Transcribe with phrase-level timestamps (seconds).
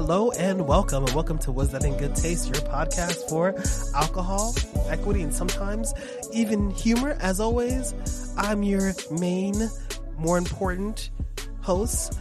[0.00, 3.54] Hello and welcome, and welcome to Was That in Good Taste, your podcast for
[3.94, 4.54] alcohol,
[4.88, 5.92] equity, and sometimes
[6.32, 7.18] even humor.
[7.20, 7.92] As always,
[8.38, 9.68] I'm your main,
[10.16, 11.10] more important
[11.60, 12.18] host,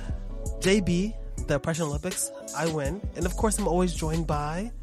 [0.60, 1.16] JB,
[1.48, 2.30] the Oppression Olympics.
[2.54, 3.00] I win.
[3.16, 4.74] And of course, I'm always joined by.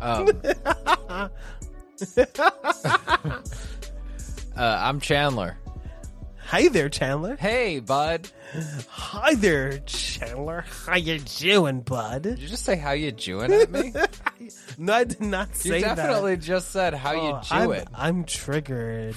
[0.00, 0.28] Um,
[0.86, 1.28] uh,
[4.56, 5.58] I'm Chandler.
[6.46, 7.34] Hi there, Chandler.
[7.34, 8.30] Hey, bud.
[8.88, 10.64] Hi there, Chandler.
[10.86, 12.22] How you doing, bud?
[12.22, 13.92] Did you just say how you doing at me?
[14.76, 15.90] No, I did not say that.
[15.90, 19.14] you definitely just said how Oh, you I'm, I'm triggered.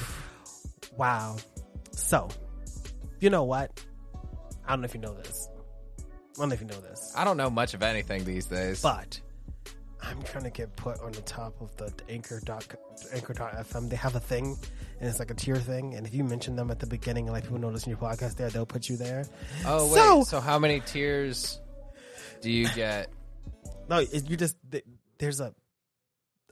[0.96, 1.36] Wow.
[1.92, 2.30] So,
[3.20, 3.84] you know what?
[4.66, 5.50] I don't know if you know this.
[6.00, 6.04] I
[6.40, 8.82] don't know if you know this, I don't know much of anything these days.
[8.82, 9.20] but
[10.10, 12.66] I'm trying to get put on the top of the anchor dot
[13.14, 13.90] anchor.fm.
[13.90, 14.58] They have a thing,
[15.00, 15.96] and it's like a tier thing.
[15.96, 18.36] And if you mention them at the beginning, and like people notice in your podcast
[18.36, 19.26] there, they'll put you there.
[19.66, 19.96] oh, wait.
[19.96, 21.60] So- So, how many tiers
[22.42, 23.10] do you get?
[23.90, 24.58] No, you just
[25.18, 25.54] there's a.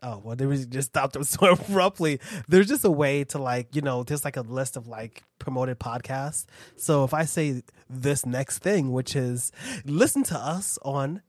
[0.01, 2.21] Oh well, they just stopped them so abruptly.
[2.47, 5.77] There's just a way to like you know, there's like a list of like promoted
[5.77, 6.45] podcasts.
[6.77, 9.51] So if I say this next thing, which is
[9.83, 11.23] listen to us on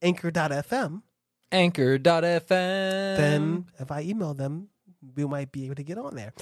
[0.00, 1.02] Anchor.fm,
[1.52, 2.48] Anchor.fm.
[2.48, 4.68] then if I email them,
[5.16, 6.32] we might be able to get on there.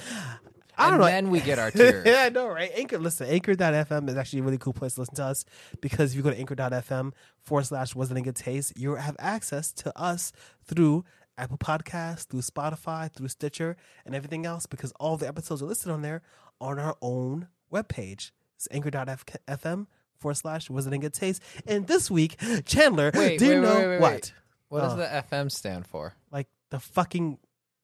[0.79, 1.05] I don't and know.
[1.07, 2.03] then we get our tier.
[2.05, 2.71] yeah, I know, right?
[2.75, 5.45] Anchor, listen, anchor.fm is actually a really cool place to listen to us
[5.81, 9.71] because if you go to anchor.fm forward slash wasn't a good taste, you have access
[9.73, 10.31] to us
[10.65, 11.03] through
[11.37, 15.91] Apple Podcasts, through Spotify, through Stitcher, and everything else because all the episodes are listed
[15.91, 16.21] on there
[16.61, 18.31] on our own webpage.
[18.55, 19.87] It's anchor.fm
[20.19, 21.41] forward slash wasn't a good taste.
[21.65, 24.33] And this week, Chandler, Wait, do you wait, know wait, what?
[24.69, 24.97] What does Oh.
[24.97, 26.15] the FM stand for?
[26.31, 27.39] Like the fucking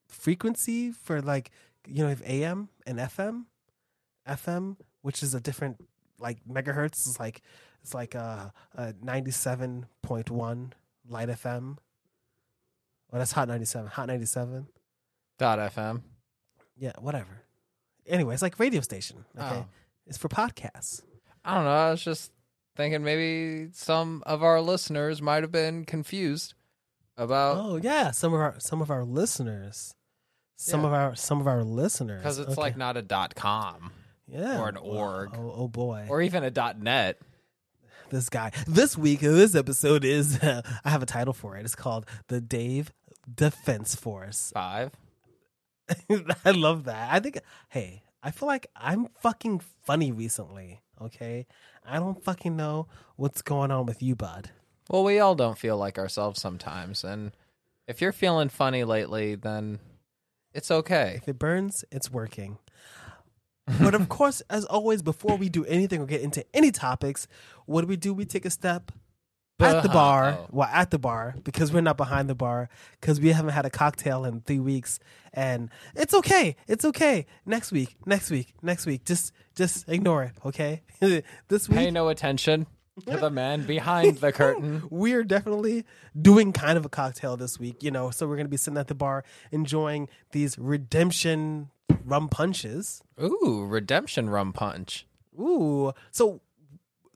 [0.08, 1.52] frequency for like,
[1.88, 3.46] you know, if AM and FM?
[4.28, 5.78] FM, which is a different
[6.20, 7.42] like megahertz is like
[7.82, 10.72] it's like uh, uh 97.1
[11.10, 11.78] light FM.
[13.12, 13.88] Well, that's hot 97.
[13.92, 14.68] Hot 97.
[15.38, 16.02] Dot FM.
[16.78, 17.42] Yeah, whatever.
[18.08, 19.26] Anyway, it's like radio station.
[19.38, 19.48] Okay.
[19.60, 19.66] Oh.
[20.08, 21.02] It's for podcasts.
[21.46, 21.70] I don't know.
[21.72, 22.32] I was just
[22.76, 26.54] thinking maybe some of our listeners might have been confused
[27.18, 29.94] about Oh yeah, some of our some of our listeners.
[30.56, 30.88] Some Yeah.
[30.88, 32.22] of our some of our listeners.
[32.22, 32.62] because it's Okay.
[32.62, 33.92] like not a dot com
[34.28, 34.60] yeah.
[34.60, 35.32] or an org.
[35.36, 36.06] Oh, oh boy.
[36.10, 37.20] or even a dot net.
[38.10, 38.52] this guy.
[38.68, 41.66] This week, this episode is I have a title for it.
[41.66, 42.92] It's called the Dave
[43.34, 44.52] Defense Force.
[44.54, 44.92] Five.
[46.46, 47.12] I love that.
[47.12, 51.46] I think hey, I feel like I'm fucking funny recently, okay?
[51.86, 52.88] I don't fucking know
[53.18, 54.50] what's going on with you, bud.
[54.90, 57.32] Well, we all don't feel like ourselves sometimes, and
[57.88, 59.80] if you're feeling funny lately, then
[60.54, 61.16] it's okay.
[61.18, 62.58] If it burns, it's working.
[63.82, 67.28] but of course, as always, before we do anything or get into any topics,
[67.66, 68.14] what do we do?
[68.14, 68.92] We take a step
[69.60, 70.48] at the bar.
[70.52, 72.70] Well, at the bar because we're not behind the bar
[73.00, 75.00] because we haven't had a cocktail in three weeks,
[75.34, 76.58] and it's okay.
[76.68, 77.26] It's okay.
[77.46, 79.06] Next week, next week, next week.
[79.06, 80.34] Just, just ignore it.
[80.46, 80.82] Okay.
[81.48, 82.68] this week, Pay no attention
[83.08, 84.84] to the man behind the curtain.
[84.90, 85.86] we're definitely
[86.20, 88.12] doing kind of a cocktail this week, you know.
[88.12, 91.70] So we're gonna be sitting at the bar enjoying these redemption
[92.06, 93.02] rum punches.
[93.22, 95.08] Ooh, redemption rum punch.
[95.40, 96.42] Ooh, so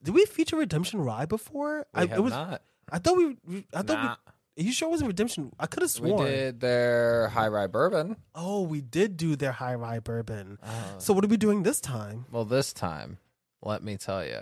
[0.03, 1.85] did we feature redemption rye before?
[1.93, 2.31] We I have it was.
[2.33, 2.61] not.
[2.91, 3.37] I thought we.
[3.47, 4.03] we- I thought.
[4.03, 4.15] Nah.
[4.55, 5.51] We, are you sure it wasn't redemption?
[5.59, 8.15] I could have sworn We did their high rye bourbon.
[8.33, 10.57] Oh, we did do their high rye bourbon.
[10.63, 10.95] Oh.
[10.97, 12.25] So what are we doing this time?
[12.31, 13.19] Well, this time,
[13.61, 14.41] let me tell you,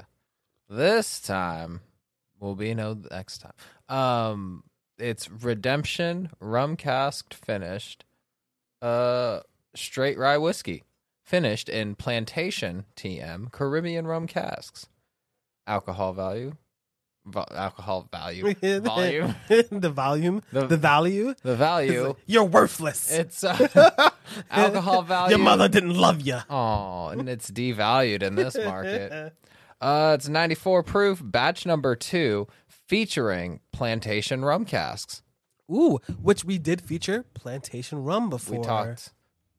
[0.69, 1.81] this time
[2.39, 3.53] will be no next time.
[3.97, 4.63] Um,
[4.97, 8.05] it's redemption rum casked finished,
[8.81, 9.41] uh,
[9.75, 10.83] straight rye whiskey
[11.23, 14.87] finished in plantation TM Caribbean rum casks.
[15.67, 16.53] Alcohol value,
[17.55, 21.33] alcohol value, volume, the volume, the, The- value.
[21.41, 22.15] the value.
[22.27, 23.11] You're worthless.
[23.11, 24.11] It's uh,
[24.51, 25.35] alcohol value.
[25.37, 26.37] Your mother didn't love you.
[26.49, 29.33] Oh, and it's devalued in this market.
[29.81, 35.21] Uh, it's 94 proof, batch number two, featuring plantation rum casks.
[35.71, 38.59] Ooh, which we did feature plantation rum before.
[38.59, 39.13] We talked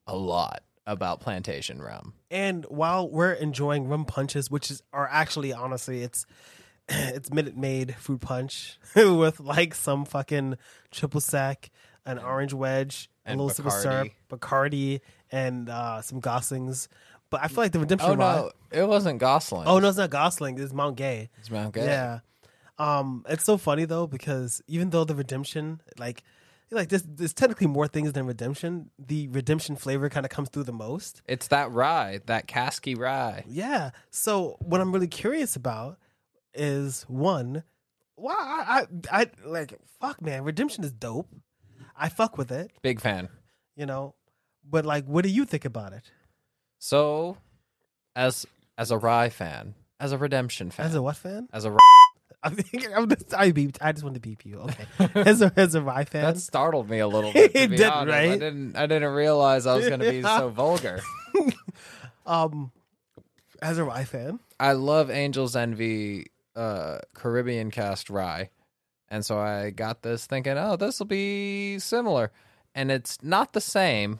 [0.05, 2.13] a lot about plantation rum.
[2.31, 6.25] And while we're enjoying rum punches, which is are actually honestly it's
[6.89, 10.57] it's Minute Maid fruit punch with like some fucking
[10.91, 11.69] triple sec,
[12.05, 16.87] an orange wedge, a little sip of syrup, Bacardi, and uh, some Goslings.
[17.29, 18.09] But I feel like the redemption.
[18.11, 19.67] Oh no, it wasn't Gosling.
[19.67, 20.57] Oh no, it's not Gosling.
[20.59, 21.29] It's Mount Gay.
[21.39, 21.85] it's Mount Gay.
[21.85, 22.19] Yeah.
[22.79, 26.23] Um, it's so funny though because even though the redemption, like,
[26.69, 28.91] like there's there's technically more things than redemption.
[28.99, 31.21] The redemption flavor kind of comes through the most.
[31.27, 33.43] It's that rye, that casky rye.
[33.47, 33.91] Yeah.
[34.11, 35.97] So what I'm really curious about
[36.53, 37.63] is one,
[38.15, 40.43] Well, I, I, I like fuck, man.
[40.43, 41.29] Redemption is dope.
[41.99, 43.27] I fuck with it, Big fan.
[43.75, 44.13] you know.
[44.69, 46.11] But like, what do you think about it?
[46.79, 47.37] So,
[48.15, 48.45] as
[48.77, 51.47] as a Rye fan, as a Redemption fan, As a what fan?
[51.53, 51.79] as a Rye-
[52.43, 53.77] I think I'm just, I beeped.
[53.81, 54.59] I just wanted to beep you.
[54.59, 54.85] Okay.
[55.15, 57.53] as a as a Rye fan, that startled me a little bit.
[57.53, 58.15] To It be did, honest.
[58.15, 58.75] I didn't.
[58.75, 61.01] I didn't realize I was going to be so vulgar.
[62.25, 62.71] um,
[63.61, 68.49] as a Rye fan, I love Angels Envy, uh, Caribbean cask Rye,
[69.09, 72.31] and so I got this thinking, oh, this will be similar,
[72.75, 74.19] and it's not the same,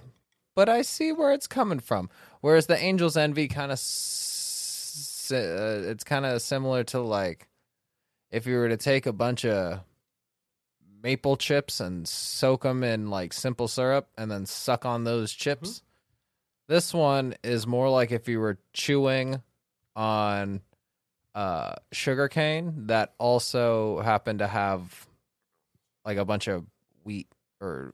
[0.55, 2.09] but I see where it's coming from.
[2.41, 7.47] Whereas the Angels Envy kind of, s- uh, it's kind of similar to like
[8.31, 9.81] if you were to take a bunch of
[11.01, 15.81] maple chips and soak them in like simple syrup and then suck on those chips.
[16.67, 19.41] This one is more like if you were chewing
[19.95, 20.61] on
[21.35, 25.07] uh sugar cane that also happened to have
[26.05, 26.65] like a bunch of
[27.03, 27.27] wheat
[27.61, 27.91] or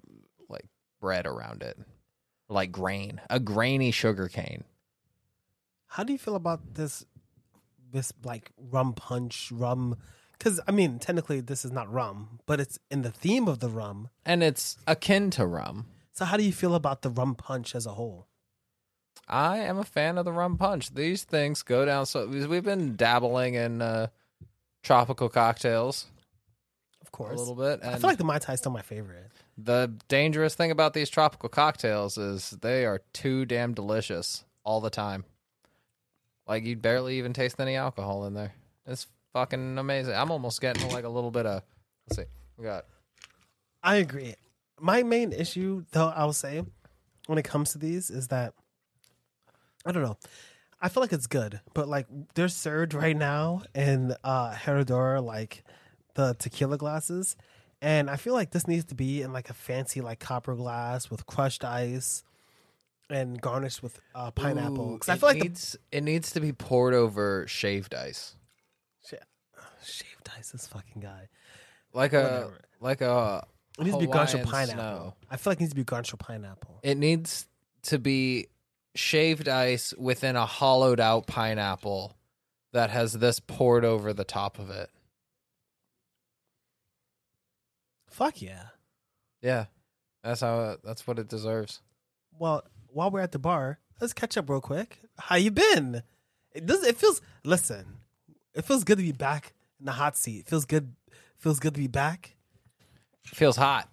[0.50, 0.66] like
[1.02, 1.78] bread around it.
[2.54, 3.20] Like grain.
[3.30, 4.64] A grainy sugar cane.
[5.88, 7.06] how do you feel about this?
[7.92, 9.98] This like rum punch, rum.
[10.38, 13.70] Because I mean, technically, this is not rum, but it's in the theme of the
[13.70, 14.10] rum.
[14.26, 15.86] And it's akin to rum.
[16.12, 18.28] So, how do you feel about the rum punch as a whole?
[19.28, 20.94] I am a fan of the rum punch.
[20.94, 24.08] These things go down so we've been dabbling in uh
[24.84, 26.08] tropical cocktails
[27.02, 28.82] Of course, a little bit and I feel like the mai tai is still my
[28.82, 29.32] favorite.
[29.58, 34.90] The dangerous thing about these tropical cocktails is they are too damn delicious all the
[34.90, 35.26] time.
[36.48, 38.54] Like you barely even taste any alcohol in there.
[38.86, 40.16] It's fucking amazing.
[40.16, 41.62] I'm almost getting like a little bit of
[42.08, 42.30] let's see.
[42.58, 42.86] We got
[43.82, 44.36] I agree.
[44.80, 46.64] My main issue, though, I'll say,
[47.28, 48.54] when it comes to these, is that
[49.86, 50.18] I don't know.
[50.82, 55.64] I feel like it's good, but like they're served right now in uh Herradura, like
[56.16, 57.36] the tequila glasses,
[57.84, 61.12] and I feel like this needs to be in like a fancy like copper glass
[61.12, 62.24] with crushed ice
[63.10, 64.92] and garnished with uh, pineapple.
[64.92, 68.36] Ooh, Because I feel like the needs, it needs to be poured over shaved ice.
[69.84, 71.28] shaved ice, this fucking guy.
[71.94, 72.62] Like a Whatever.
[72.80, 73.46] like a
[73.78, 75.00] It needs to be garnished with Hawaiian pineapple.
[75.02, 75.16] snow.
[75.30, 76.80] I feel like it needs to be garnished with pineapple.
[76.84, 77.48] It needs
[77.84, 78.48] to be
[78.96, 82.16] shaved ice within a hollowed out pineapple
[82.72, 84.90] that has this poured over the top of it.
[88.14, 88.66] Fuck yeah.
[89.42, 89.66] Yeah.
[90.24, 91.82] That's how that's what it deserves.
[92.38, 95.00] Well, while we're at the bar, let's catch up real quick.
[95.18, 96.04] How you been?
[96.54, 96.84] It does.
[96.86, 97.22] It feels.
[97.44, 97.98] Listen,
[98.54, 100.42] it feels good to be back in the hot seat.
[100.42, 100.94] It feels good.
[101.40, 102.36] Feels good to be back.
[103.26, 103.90] Feels hot.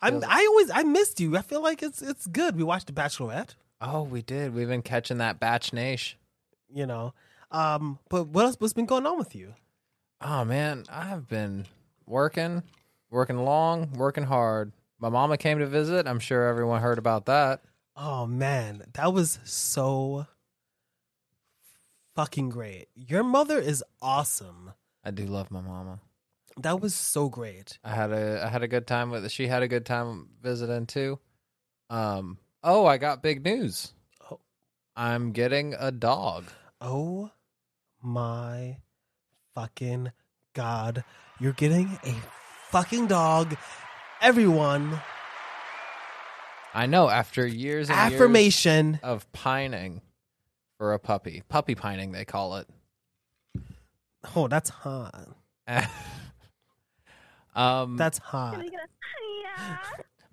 [0.00, 0.14] I'm.
[0.14, 0.70] Feels- I always.
[0.72, 1.36] I missed you.
[1.36, 2.00] I feel like it's.
[2.00, 2.56] It's good.
[2.56, 3.54] We watched The Bachelorette.
[3.80, 4.54] Oh, we did.
[4.54, 6.16] We've been catching that batch nash.
[6.74, 7.12] You know.
[7.50, 7.98] Um.
[8.08, 8.56] But what else?
[8.58, 9.54] What's been going on with you?
[10.20, 11.66] Oh man, I've been
[12.06, 12.64] working,
[13.10, 14.72] working long, working hard.
[14.98, 16.06] My mama came to visit.
[16.06, 17.62] I'm sure everyone heard about that.
[17.96, 20.26] Oh man, that was so
[22.14, 22.88] fucking great.
[22.94, 24.72] Your mother is awesome.
[25.04, 26.00] I do love my mama.
[26.60, 27.78] That was so great.
[27.84, 30.86] I had a I had a good time with she had a good time visiting
[30.86, 31.20] too.
[31.90, 33.92] Um oh, I got big news.
[34.30, 34.40] Oh.
[34.96, 36.46] I'm getting a dog.
[36.80, 37.30] Oh
[38.02, 38.78] my
[39.54, 40.10] fucking
[40.54, 41.04] god.
[41.38, 42.14] You're getting a
[42.70, 43.56] fucking dog.
[44.20, 45.00] Everyone,
[46.74, 48.98] I know after years and years affirmation.
[49.02, 50.00] of pining
[50.76, 51.42] for a puppy.
[51.48, 52.66] Puppy pining they call it.
[54.34, 55.28] Oh, that's hot.
[57.54, 58.52] um That's hot.
[58.54, 58.88] Can I get a
[59.60, 59.78] hiya?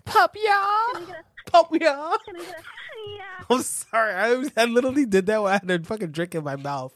[0.05, 0.75] pup yeah.
[0.93, 1.23] Can I get a,
[1.53, 2.15] Oh yeah.
[2.25, 2.61] can I get a
[3.07, 3.45] hiya?
[3.49, 4.13] I'm sorry.
[4.13, 6.93] I, I literally did that when I had a fucking drink in my mouth.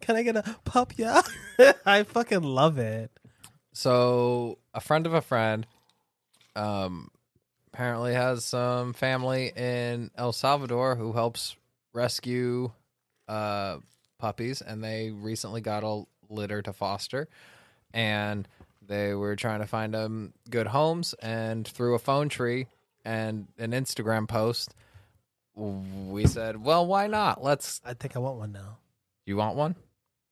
[0.00, 0.92] Can I get a pup?
[0.96, 1.20] Yeah.
[1.86, 3.10] I fucking love it.
[3.78, 5.64] So a friend of a friend
[6.56, 7.12] um
[7.68, 11.54] apparently has some family in El Salvador who helps
[11.92, 12.72] rescue
[13.28, 13.78] uh
[14.18, 17.28] puppies and they recently got a litter to foster
[17.94, 18.48] and
[18.84, 22.66] they were trying to find them good homes and through a phone tree
[23.04, 24.74] and an Instagram post
[25.54, 27.44] we said, "Well, why not?
[27.44, 28.78] Let's I think I want one now.
[29.24, 29.76] You want one?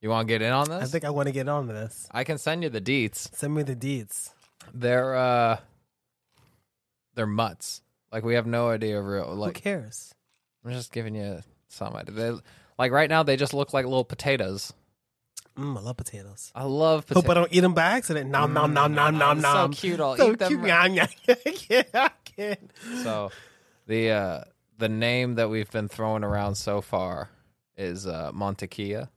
[0.01, 0.83] You want to get in on this?
[0.83, 2.07] I think I want to get on to this.
[2.13, 3.35] I can send you the deets.
[3.35, 4.31] Send me the deeds.
[4.75, 5.59] They're uh
[7.15, 7.83] they're mutts.
[8.13, 10.15] Like we have no idea real Like Who cares?
[10.65, 12.15] I'm just giving you some idea.
[12.15, 12.33] They,
[12.79, 14.73] like right now they just look like little potatoes.
[15.57, 16.53] Mm, I love potatoes.
[16.55, 17.25] I love potatoes.
[17.25, 18.29] Hope I don't eat them by accident.
[18.31, 19.73] Nom nom nom nom nom nom.
[19.73, 20.01] So cute.
[20.01, 20.49] I'll So eat them.
[20.49, 20.61] cute.
[20.63, 21.07] Nom, nom.
[21.29, 21.89] I can't.
[21.95, 22.71] I can't.
[23.03, 23.31] So
[23.87, 24.41] the uh
[24.79, 27.31] the name that we've been throwing around so far
[27.79, 29.09] is uh Mantequilla.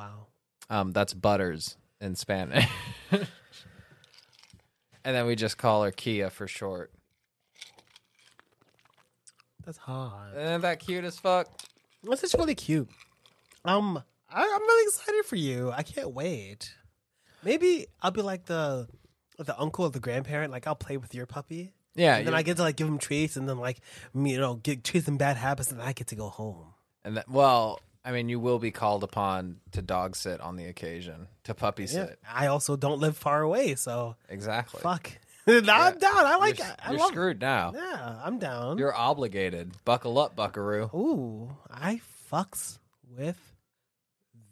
[0.00, 0.26] Wow.
[0.70, 1.76] Um that's Butters.
[2.00, 2.66] in Spanish.
[3.12, 3.26] and
[5.04, 6.90] then we just call her Kia for short.
[9.64, 10.30] That's hot.
[10.36, 11.48] Isn't that cute as fuck?
[12.02, 12.88] That's just really cute.
[13.64, 15.70] Um, I, I'm really excited for you.
[15.70, 16.74] I can't wait.
[17.44, 18.88] Maybe I'll be like the
[19.38, 20.50] the uncle or the grandparent.
[20.50, 22.16] Like I'll play with your puppy, Yeah.
[22.16, 23.80] and then I get to like give him treats, and then like
[24.14, 26.72] me, you know, get treats and bad habits, and then I get to go home.
[27.04, 30.64] and that, well, I mean, you will be called upon to dog sit on the
[30.66, 31.88] occasion, to puppy Yeah.
[32.06, 32.18] sit.
[32.28, 34.80] I also don't live far away, so Exactly.
[34.80, 35.10] fuck.
[35.46, 36.26] No, I'm down.
[36.26, 36.58] I like.
[36.58, 36.74] you're, it.
[36.84, 37.08] I you're love.
[37.08, 37.72] screwed now.
[37.74, 38.78] Yeah, I'm down.
[38.78, 39.72] You're obligated.
[39.84, 40.84] Buckle up, Buckaroo.
[40.94, 42.78] Ooh, I fucks
[43.16, 43.38] with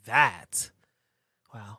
[0.06, 0.70] that.
[1.54, 1.78] Wow.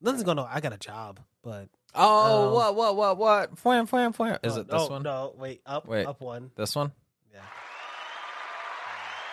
[0.00, 0.48] Nothing's going on.
[0.52, 3.54] I got a job, but Oh, Um, what, what, what, what?
[3.56, 4.38] Fwam, fwam, fwam.
[4.44, 5.02] Is Oh, it this no, one?
[5.02, 6.06] No, wait, up, Wait.
[6.06, 6.50] up one.
[6.56, 6.92] This one?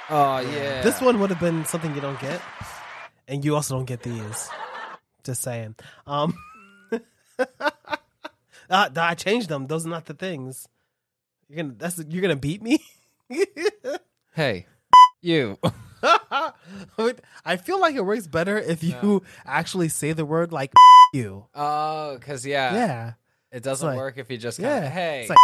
[0.09, 0.81] Oh, yeah.
[0.81, 2.41] This one would have been something you don't get,
[3.27, 4.49] and you also don't get these.
[5.23, 5.75] Just saying.
[6.05, 6.35] Um,
[7.39, 7.69] uh,
[8.69, 9.67] I changed them.
[9.67, 10.67] Those are not the things.
[11.49, 11.75] You're gonna.
[11.77, 12.79] That's you're gonna beat me.
[14.35, 14.65] Hey,
[15.21, 15.59] you.
[17.45, 19.21] I feel like it works better if you No.
[19.45, 20.73] actually say the word like
[21.13, 21.45] you.
[21.53, 23.13] Oh, because, yeah, Yeah.
[23.51, 24.89] it doesn't like- work if you just kind of, Yeah.
[24.89, 25.19] hey.
[25.21, 25.37] It's like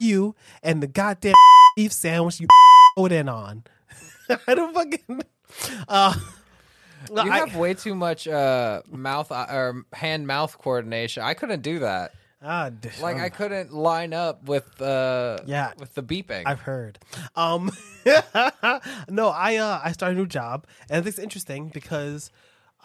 [0.00, 1.34] you and the goddamn
[1.74, 2.46] beef sandwich you
[2.96, 3.64] put in on.
[4.46, 5.22] I don't fucking.
[5.88, 6.14] Uh,
[7.10, 11.22] you I- have way too much uh, mouth uh, or hand mouth coordination.
[11.22, 12.12] I couldn't do that.
[12.42, 15.72] ah, Like um, I couldn't line up with uh Yeah.
[15.78, 16.42] with the beeping.
[16.46, 16.98] I've heard.
[17.34, 17.70] Um,
[19.08, 22.30] no, I uh, I started a new job, and it's interesting because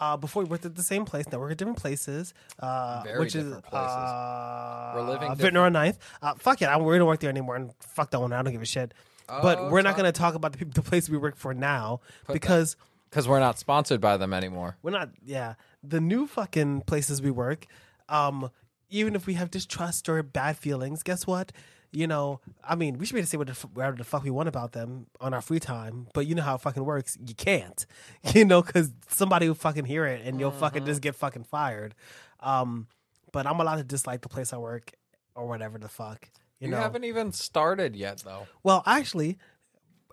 [0.00, 2.34] uh, before we worked at the same place, now we're at different places.
[2.58, 3.88] Uh, Very which different is places.
[3.96, 5.98] Uh, We're living Vintner on 9th.
[6.20, 8.32] Uh, fuck it, I, we don't work there anymore, and fuck that one.
[8.32, 8.92] I don't give a shit.
[9.40, 11.54] But Oh, we're not going to talk about the, peop- the place we work for
[11.54, 12.00] now
[12.32, 12.76] because
[13.08, 14.76] because we're not sponsored by them anymore.
[14.82, 15.10] we're not.
[15.24, 17.66] Yeah, the new fucking places we work.
[18.08, 18.50] Um,
[18.90, 21.52] even if we have distrust or bad feelings, guess what?
[21.94, 24.04] You know, I mean, we should be able to say what the, f- whatever the
[24.04, 26.84] fuck we want about them on our free time, but you know how it fucking
[26.84, 27.18] works.
[27.26, 27.84] You can't,
[28.34, 31.94] you know, because somebody will fucking hear it and you'll fucking just get fucking fired.
[32.40, 32.86] Um,
[33.30, 34.92] but I'm allowed to dislike the place I work
[35.34, 36.28] or whatever the fuck.
[36.62, 38.46] You, You, know, haven't even started yet, though.
[38.62, 39.36] well, actually,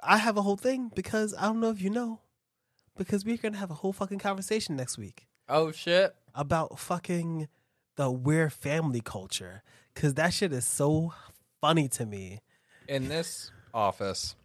[0.02, 2.22] I have a whole thing because I don't know if you know,
[2.98, 6.16] because we're gonna have a whole fucking conversation next week Oh shit!
[6.34, 7.48] about fucking
[7.98, 9.62] the weird family culture
[9.94, 11.14] because that shit is so
[11.62, 12.40] funny to me.
[12.88, 14.36] In this office,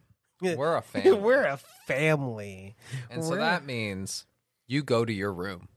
[0.43, 1.57] we're a family, We're a
[1.87, 2.77] family.
[3.11, 4.27] and so we're- that means
[4.67, 5.69] you go to your room.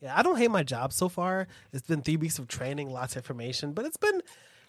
[0.00, 1.46] Yeah, I don't hate my job so far.
[1.72, 4.20] It's been three weeks of training, lots of information, but it's been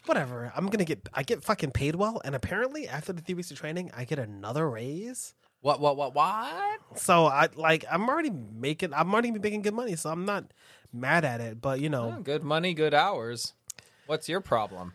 [0.06, 0.52] whatever.
[0.56, 3.58] I'm gonna get I get fucking paid well, and apparently after the three weeks of
[3.60, 5.34] training, I get another raise.
[5.62, 5.80] What?
[5.80, 5.96] What?
[5.96, 6.14] What?
[6.14, 6.80] What?
[7.00, 10.46] So I like I'm already making I'm already making good money, so I'm not
[10.92, 11.62] mad at it.
[11.62, 13.54] But you know, Oh, good money, good hours.
[14.06, 14.94] What's your problem?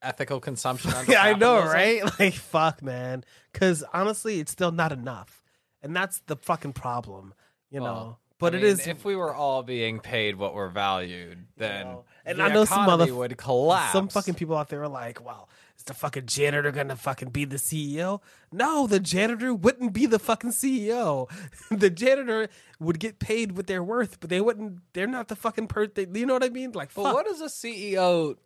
[0.00, 0.92] Ethical consumption.
[1.08, 2.02] Yeah, I know, right?
[2.18, 3.24] Like fuck, man.
[3.52, 5.44] Because honestly, it's still not enough,
[5.82, 7.34] and that's the fucking problem.
[7.70, 8.86] You know, but I it mean, is.
[8.86, 12.64] If we were all being paid what we're valued, then know, and the I know
[12.64, 13.92] some motherf- would collapse.
[13.92, 17.44] Some fucking people out there are like, "Well, is the fucking janitor gonna fucking be
[17.44, 18.20] the CEO?"
[18.52, 21.28] No, the janitor wouldn't be the fucking CEO.
[21.70, 24.80] the janitor would get paid what they're worth, but they wouldn't.
[24.92, 25.86] They're not the fucking per.
[25.86, 26.72] They, you know what I mean?
[26.72, 28.36] Like, But what does a CEO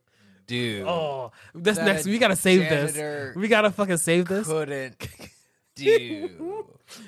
[0.47, 0.85] do?
[0.87, 2.07] Oh, this that next.
[2.07, 3.35] We gotta save this.
[3.37, 4.99] We gotta fucking save this couldn't
[5.75, 6.67] do.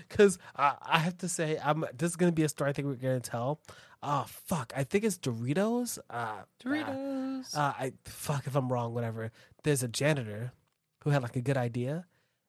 [0.08, 1.84] because I, I have to say, I'm.
[1.96, 3.60] This is gonna be a story I think we're gonna tell.
[4.06, 4.72] Oh fuck!
[4.76, 5.98] I think it's Doritos.
[6.10, 7.56] Uh, Doritos.
[7.56, 8.92] Uh, I fuck if I'm wrong.
[8.92, 9.32] Whatever.
[9.62, 10.52] There's a janitor
[11.02, 12.04] who had like a good idea,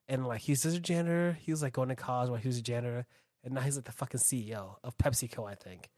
[0.06, 1.38] and like he's just a janitor.
[1.40, 3.06] He was like going to college while he was a janitor,
[3.42, 5.50] and now he's like the fucking CEO of PepsiCo.
[5.50, 5.88] I think.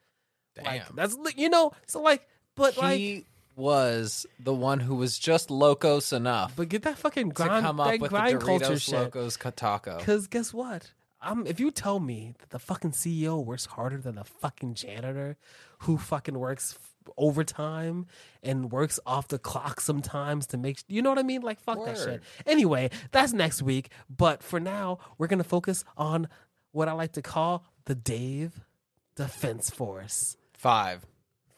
[0.55, 0.65] Damn.
[0.65, 1.73] Like that's you know.
[1.87, 3.25] So like, but like, he
[3.57, 7.91] was the one who was just locos enough but get that fucking to come up
[7.91, 8.95] with the grind culture Doritos shit.
[8.95, 9.99] Locos Taco.
[9.99, 10.93] Because guess what?
[11.21, 15.37] Um, if you tell me that the fucking CEO works harder than the fucking janitor
[15.81, 18.07] who fucking works f- overtime
[18.43, 21.43] and works off the clock sometimes to make you know what I mean?
[21.43, 22.23] Like fuck that shit.
[22.47, 23.91] Anyway, that's next week.
[24.09, 26.29] But for now, we're gonna focus on
[26.73, 28.61] what I like to call the Dave
[29.17, 31.05] Defense Force Five.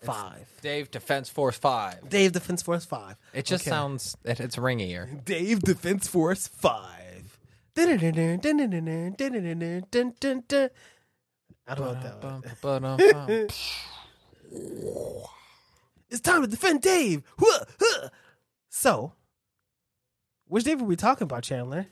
[0.03, 0.49] Five.
[0.63, 2.09] Dave Defense Force Five.
[2.09, 3.17] Dave Defense Force Five.
[3.35, 3.71] It just Okay.
[3.71, 5.23] sounds it, it's ringier.
[5.27, 7.00] Dave Defense Force 5.
[11.67, 12.03] I don't
[12.83, 13.55] know that.
[16.13, 17.23] It's time to defend Dave.
[18.69, 19.13] So,
[20.47, 21.87] which Dave are we talking about, Chandler?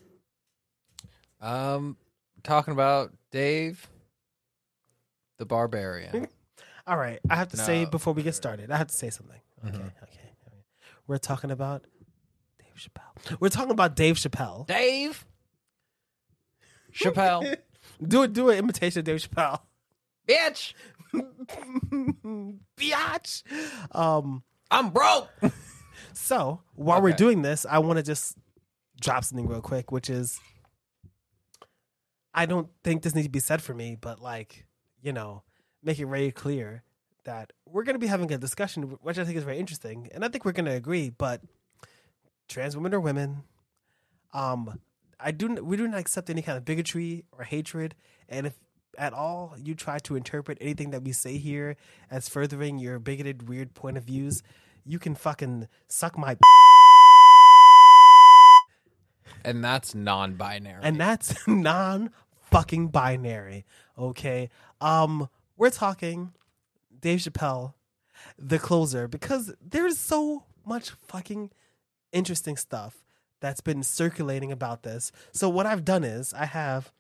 [1.41, 1.97] um,
[2.43, 3.89] talking about Dave,
[5.39, 6.27] the Barbarian.
[6.89, 9.41] All right, I have to say before we get started, I have to say something.
[9.65, 9.87] Okay, Mhm.
[10.03, 10.33] okay.
[10.47, 10.65] right.
[11.07, 11.85] We're talking about
[12.59, 13.39] Dave Chappelle.
[13.41, 14.67] We're talking about Dave Chappelle.
[14.67, 15.25] Dave
[16.93, 17.57] Chappelle,
[18.07, 18.33] do it.
[18.33, 19.61] Do an imitation of Dave Chappelle.
[20.29, 20.75] bitch,
[22.77, 23.43] Biatch.
[23.95, 24.43] Um.
[24.71, 25.31] I'm broke.
[26.21, 28.37] So while we're doing this, I want to just
[29.01, 30.41] drop something real quick, which is
[32.35, 34.67] I don't think this needs to be said for me, but like,
[35.01, 35.43] you know,
[35.83, 36.83] make it very clear
[37.25, 40.09] that we're going to be having a discussion, which I think is very interesting.
[40.13, 41.41] And I think we're going to agree, but
[42.49, 43.45] trans women are women.
[44.35, 44.81] Um,
[45.21, 47.95] I do, we do not accept any kind of bigotry or hatred.
[48.29, 48.59] And if
[48.97, 51.77] at all you try to interpret anything that we say here
[52.11, 54.43] as furthering your bigoted, weird point of views,
[54.87, 56.37] you can fucking suck my
[59.45, 60.81] And that's non-binary.
[60.83, 62.11] and that's non
[62.51, 63.65] fucking binary.
[63.99, 64.51] Okay.
[64.81, 66.33] Um, we're talking
[67.01, 67.75] Dave Chappelle,
[68.39, 71.51] the closer, because there's so much fucking
[72.13, 72.97] interesting stuff
[73.41, 75.13] that's been circulating about this.
[75.33, 76.93] So what I've done is I have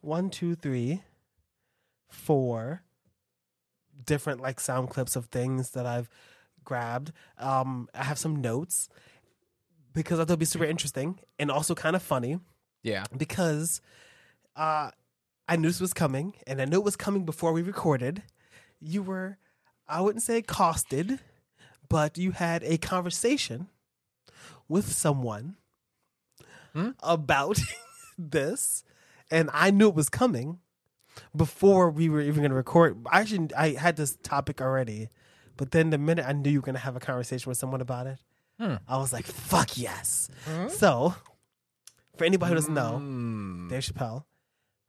[0.00, 1.02] one, two, three,
[2.08, 2.82] four
[4.04, 6.08] different like sound clips of things that I've
[6.64, 7.12] grabbed.
[7.38, 8.88] Um, I have some notes
[9.94, 12.38] because I thought it'd be super interesting and also kind of funny
[12.86, 13.80] yeah, because
[14.54, 14.90] uh,
[15.48, 18.22] I knew this was coming, and I knew it was coming before we recorded.
[18.80, 19.38] You were,
[19.88, 21.18] I wouldn't say accosted,
[21.88, 23.68] but you had a conversation
[24.68, 25.56] with someone
[26.76, 26.90] Hmm?
[27.02, 27.58] about
[28.18, 28.84] this,
[29.30, 30.58] and I knew it was coming
[31.34, 32.98] before we were even going to record.
[33.10, 35.08] I actually I had this topic already,
[35.56, 37.80] but then the minute I knew you were going to have a conversation with someone
[37.80, 38.18] about it,
[38.60, 38.74] Hmm.
[38.88, 40.28] I was like, "Fuck yes!"
[40.68, 41.14] So,
[42.16, 43.68] for anybody who doesn't know, Mm.
[43.70, 44.24] Dave Chappelle,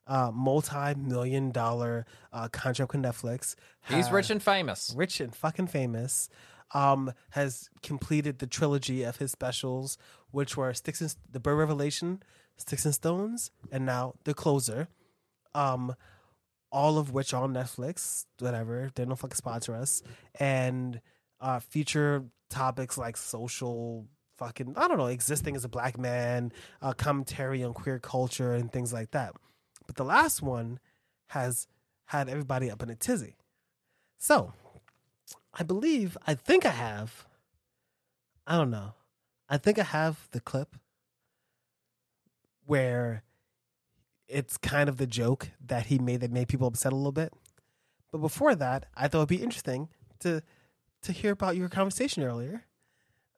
[0.08, 3.56] uh, multi-million dollar uh, contract with Netflix.
[3.90, 4.94] he's rich and famous.
[4.96, 6.30] rich and fucking famous.
[6.74, 9.98] Um, has completed the trilogy of his specials,
[10.32, 12.22] which were Sticks and the Bird Revelation,
[12.58, 14.90] Sticks and Stones, and now The Closer.
[15.56, 15.96] Um,
[16.72, 18.26] all of which are on Netflix.
[18.40, 20.04] Whatever, they don't fucking sponsor us,
[20.40, 21.00] and
[21.40, 26.52] uh, feature topics like social fucking I don't know, existing as a black man,
[26.82, 29.34] uh, commentary on queer culture and things like that.
[29.86, 30.80] But the last one
[31.28, 31.68] has
[32.06, 33.36] had everybody up in a tizzy.
[34.18, 34.54] So,
[35.60, 37.26] I believe, I think I have,
[38.46, 38.94] I don't know,
[39.50, 40.76] I think I have the clip
[42.66, 43.24] where
[44.28, 47.34] it's kind of the joke that he made that made people upset a little bit.
[48.12, 49.90] But before that, I thought it'd be interesting
[50.20, 50.42] to
[51.04, 52.66] to hear about your conversation earlier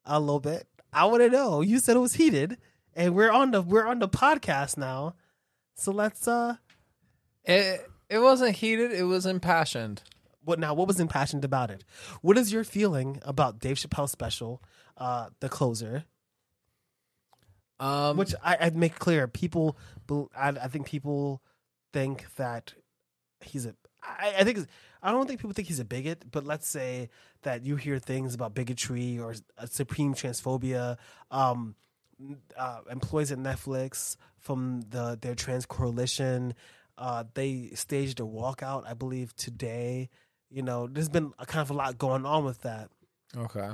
[0.04, 0.66] a little bit.
[0.92, 1.60] I want to know.
[1.60, 2.56] You said it was heated,
[2.94, 5.14] and we're on the we're on the podcast now.
[5.74, 6.56] So let's uh
[7.44, 8.92] It it wasn't heated.
[8.92, 10.02] It was impassioned.
[10.44, 11.84] What now what was impassioned about it
[12.22, 14.62] what is your feeling about dave chappelle's special
[14.96, 16.04] uh the closer
[17.78, 19.76] Um, which I, i'd make clear people
[20.36, 21.42] I, I think people
[21.92, 22.74] think that
[23.40, 24.66] he's a I, I think it's-
[25.02, 27.08] I don't think people think he's a bigot, but let's say
[27.40, 30.98] that you hear things about bigotry or supreme transphobia.
[31.30, 31.74] Um,
[32.54, 36.52] uh, employees at Netflix from the their trans coalition,
[36.98, 40.10] uh, they staged a walkout, I believe, today.
[40.50, 42.90] You know, there's been a kind of a lot going on with that.
[43.36, 43.70] okay.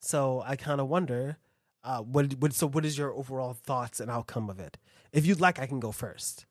[0.00, 1.38] So I kind of wonder,
[1.82, 4.78] uh, what, what so what is your overall thoughts and outcome of it?
[5.12, 6.46] If you'd like, I can go first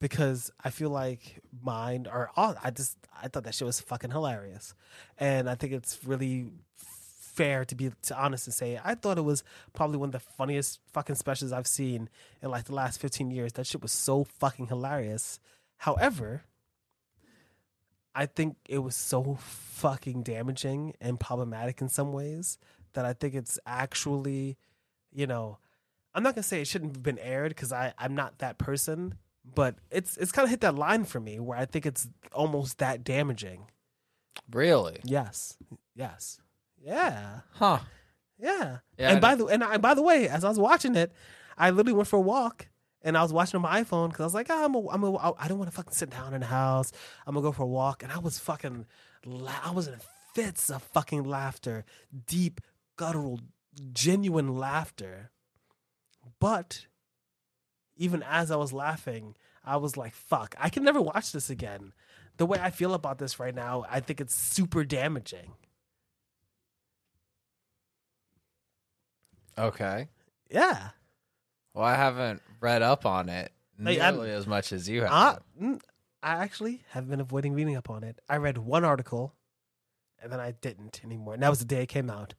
[0.00, 2.56] because I feel like mine are all.
[2.62, 4.74] I just I thought that shit was fucking hilarious,
[5.18, 9.22] and I think it's really fair to be to honest and say I thought it
[9.22, 12.08] was probably one of the funniest fucking specials I've seen
[12.42, 13.54] in like the last fifteen years.
[13.54, 15.38] That shit was so fucking hilarious.
[15.78, 16.42] However,
[18.14, 22.58] I think it was so fucking damaging and problematic in some ways
[22.92, 24.56] that I think it's actually,
[25.12, 25.58] you know,
[26.14, 29.14] I'm not gonna say it shouldn't have been aired because I I'm not that person,
[29.44, 32.78] but it's it's kind of hit that line for me where I think it's almost
[32.78, 33.66] that damaging.
[34.52, 35.00] Really?
[35.04, 35.56] Yes,
[35.94, 36.40] yes,
[36.80, 37.80] yeah, Huh.
[38.38, 38.78] yeah.
[38.96, 41.12] Yeah, and by the and, I, by the way, as I was watching it,
[41.58, 42.68] I literally went for a walk.
[43.04, 45.04] And I was watching on my iPhone because I was like, oh, I'm a, I'm
[45.04, 46.90] a, I don't want to fucking sit down in the house.
[47.26, 48.02] I'm gonna go for a walk.
[48.02, 48.86] And I was fucking,
[49.26, 49.96] la- I was in
[50.34, 51.84] fits of fucking laughter,
[52.26, 52.60] deep,
[52.96, 53.40] guttural,
[53.92, 55.30] genuine laughter.
[56.40, 56.86] But
[57.96, 61.92] even as I was laughing, I was like, fuck, I can never watch this again.
[62.38, 65.52] The way I feel about this right now, I think it's super damaging.
[69.56, 70.08] Okay.
[70.50, 70.90] Yeah.
[71.74, 75.10] Well, I haven't read up on it Like, I'm- nearly as much as you have.
[75.12, 75.38] I,
[76.22, 78.20] I actually have been avoiding reading up on it.
[78.28, 79.34] I read one article
[80.22, 81.34] and then I didn't anymore.
[81.34, 82.34] And that was the day it came out.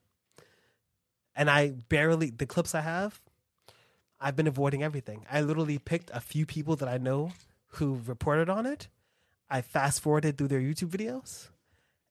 [1.36, 3.20] And I barely, the clips I have,
[4.18, 5.26] I've been avoiding everything.
[5.30, 7.32] I literally picked a few people that I know
[7.72, 8.88] who reported on it.
[9.50, 11.50] I fast forwarded through their YouTube videos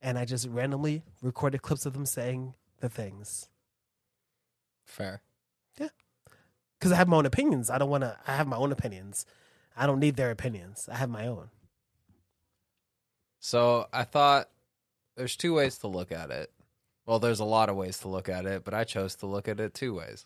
[0.02, 3.50] and I just randomly recorded clips of them saying the things.
[4.86, 5.22] Fair.
[6.80, 7.70] Because I have my own opinions.
[7.70, 9.26] I don't want to, I have my own opinions.
[9.78, 10.88] I don't need their opinions.
[10.92, 11.50] I have my own.
[13.40, 14.50] So I thought
[15.16, 16.52] there's two ways to look at it.
[17.06, 19.48] Well, there's a lot of ways to look at it, but I chose to look
[19.48, 20.26] at it two ways.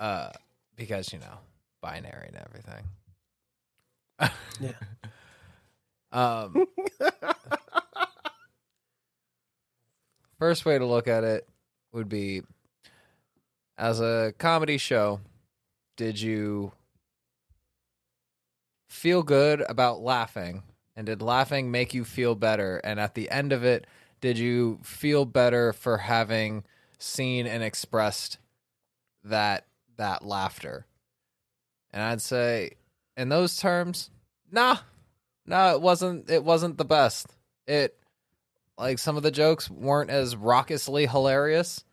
[0.00, 0.30] Uh,
[0.76, 1.38] because you know,
[1.80, 2.84] binary and everything.
[4.60, 4.72] Yeah.
[6.10, 6.66] Um,
[10.40, 11.48] first way to look at it
[11.92, 12.42] would be
[13.78, 15.20] as a comedy show,
[15.96, 16.72] did you
[18.88, 20.64] feel good about laughing?
[20.96, 22.78] And did laughing make you feel better?
[22.78, 23.86] And at the end of it,
[24.20, 26.64] did you feel better for having
[26.98, 28.38] seen and expressed
[29.22, 30.86] that that laughter?
[31.92, 32.72] And I'd say
[33.16, 34.10] in those terms,
[34.50, 34.78] nah.
[35.46, 37.28] No, it wasn't it wasn't the best.
[37.68, 37.96] It
[38.76, 41.84] like some of the jokes weren't as raucously hilarious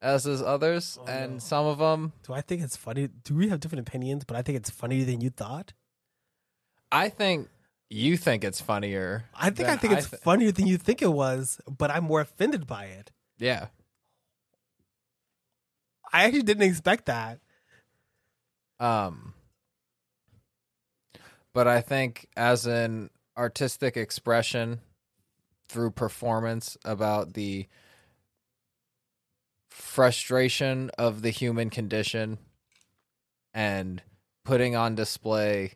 [0.00, 1.38] as his others, Oh, and no.
[1.38, 3.08] some of them Do I think it's funny?
[3.24, 4.24] Do we have different opinions?
[4.24, 5.72] But I think it's funnier than you thought.
[6.92, 7.48] I think
[7.90, 9.24] you think it's funnier.
[9.34, 12.20] I think I think it's thi- funnier than you think it was, but I'm more
[12.20, 13.10] offended by it.
[13.38, 13.66] yeah.
[16.10, 17.38] I actually didn't expect that.
[18.80, 19.34] Um,
[21.52, 24.80] but I think as an artistic expression
[25.68, 27.66] through performance about the
[29.78, 32.38] frustration of the human condition
[33.54, 34.02] and
[34.44, 35.72] putting on display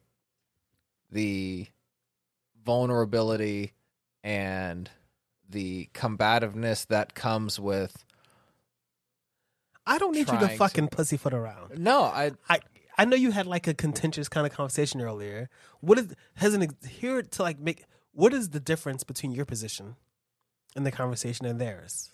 [1.11, 1.67] the
[2.65, 3.73] vulnerability
[4.25, 4.91] and
[5.49, 8.05] the combativeness that comes with
[9.87, 11.79] I don't need you to to- fucking pussyfoot around.
[11.79, 12.61] no i I
[12.99, 15.49] I know you had like a contentious kind of conversation earlier.
[15.81, 19.97] What is has an here to like make what is the difference between your position
[20.77, 22.12] in the conversation and theirs?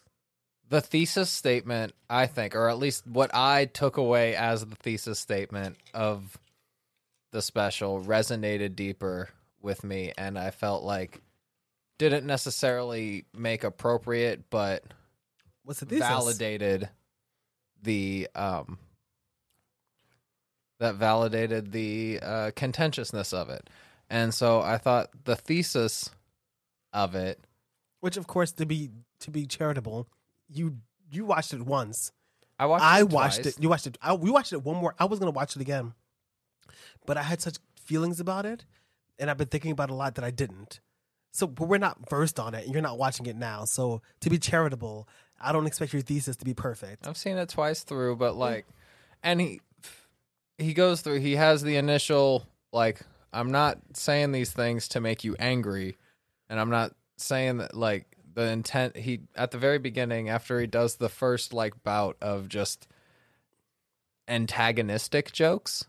[0.69, 5.19] The thesis statement, I think, or at least what I took away as the thesis
[5.19, 6.39] statement of
[7.33, 9.29] the special resonated deeper
[9.61, 11.21] with me and I felt like
[11.99, 14.85] didn't necessarily make appropriate but
[15.65, 16.07] What's the thesis?
[16.07, 16.89] validated
[17.83, 18.79] the um
[20.79, 23.69] that validated the uh contentiousness of it.
[24.09, 26.09] And so I thought the thesis
[26.93, 27.41] of it
[28.01, 30.07] Which of course to be to be charitable,
[30.49, 30.79] you
[31.11, 32.13] you watched it once.
[32.59, 33.57] I watched I it watched twice.
[33.57, 33.63] it.
[33.63, 33.99] You watched it.
[34.03, 34.95] I, we watched it one more.
[34.99, 35.95] I was gonna watch it again,
[37.07, 38.65] but I had such feelings about it,
[39.19, 40.81] and I've been thinking about a lot that I didn't.
[41.31, 43.65] So, but we're not versed on it, and you're not watching it now.
[43.65, 45.09] So, to be charitable,
[45.41, 47.07] I don't expect your thesis to be perfect.
[47.07, 48.67] I've seen it twice through, but like,
[49.23, 49.61] and he
[50.57, 51.21] he goes through.
[51.21, 55.97] He has the initial like, I'm not saying these things to make you angry,
[56.49, 58.97] and I'm not saying that like the intent.
[58.97, 62.89] He at the very beginning, after he does the first like bout of just
[64.27, 65.85] antagonistic jokes,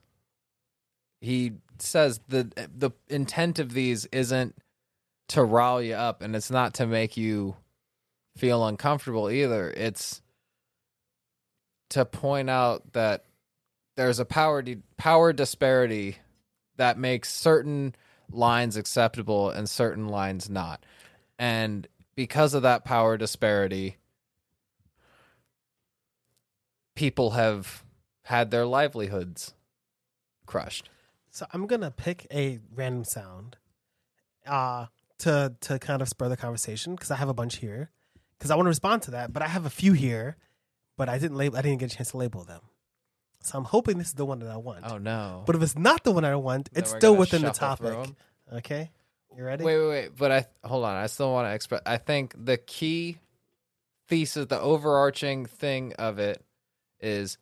[1.22, 4.56] he says the the intent of these isn't
[5.30, 7.56] to rile you up, and it's not to make you
[8.38, 9.70] feel uncomfortable either.
[9.72, 10.22] It's
[11.90, 13.26] to point out that
[13.96, 16.18] there's a power di- power disparity
[16.78, 17.94] that makes certain
[18.32, 20.86] lines acceptable and certain lines not.
[21.38, 21.88] And
[22.20, 23.96] because of that power disparity,
[26.94, 27.86] people have
[28.24, 29.54] had their livelihoods
[30.46, 30.90] crushed.
[31.32, 33.56] So, I'm gonna pick a random sound,
[34.46, 34.88] uh,
[35.20, 37.90] to to kind of spur the conversation because I have a bunch here,
[38.38, 39.32] because I want to respond to that.
[39.32, 40.36] But I have a few here,
[40.98, 41.58] but I didn't label.
[41.58, 42.64] I didn't get a chance to label them.
[43.40, 44.84] So I'm hoping this is the one that I want.
[44.84, 45.44] Oh no.
[45.46, 47.98] But if it's not the one I want, Then it's still within the topic.
[48.52, 48.92] Okay,
[49.38, 49.64] you ready?
[49.64, 50.10] Wait, wait, wait.
[50.18, 50.96] But I hold on.
[50.96, 51.82] I still want to express.
[51.86, 53.18] I think the key
[54.08, 56.44] thesis, the overarching thing of it,
[57.00, 57.38] is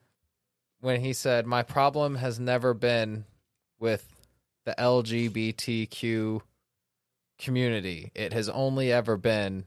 [0.81, 3.25] when he said, "My problem has never been
[3.79, 4.05] with
[4.65, 6.41] the LGBTQ
[7.39, 8.11] community.
[8.15, 9.65] It has only ever been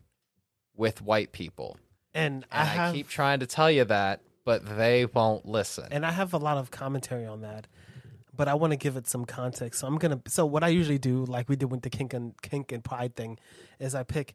[0.77, 1.77] with white people."
[2.13, 5.87] And, I And I, have keep trying to tell you that, but they won't listen.
[5.93, 7.67] and I have a lot of commentary on that,
[8.41, 9.81] but I want to give it some context.
[9.81, 10.23] So I'm gonna.
[10.27, 13.15] So what I usually do, like we did with the kink and kink and pride
[13.15, 13.39] thing,
[13.79, 14.33] is I pick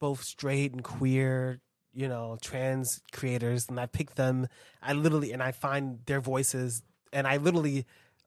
[0.00, 1.60] both straight and queer,
[1.92, 4.48] you know, trans creators, and I pick them.
[4.82, 7.86] I literally and I find their voices, and I literally.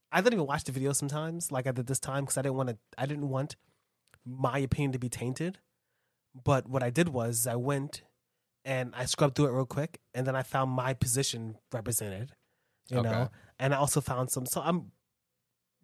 [0.09, 2.55] I didn't even watch the video sometimes, like I did this time, because I didn't
[2.55, 2.77] want to.
[2.97, 3.57] I didn't want
[4.25, 5.57] my opinion to be tainted.
[6.45, 8.03] But what I did was I went
[8.63, 12.31] and I scrubbed through it real quick, and then I found my position represented.
[12.89, 13.09] You Okay.
[13.09, 14.45] know, and I also found some.
[14.45, 14.91] So I'm.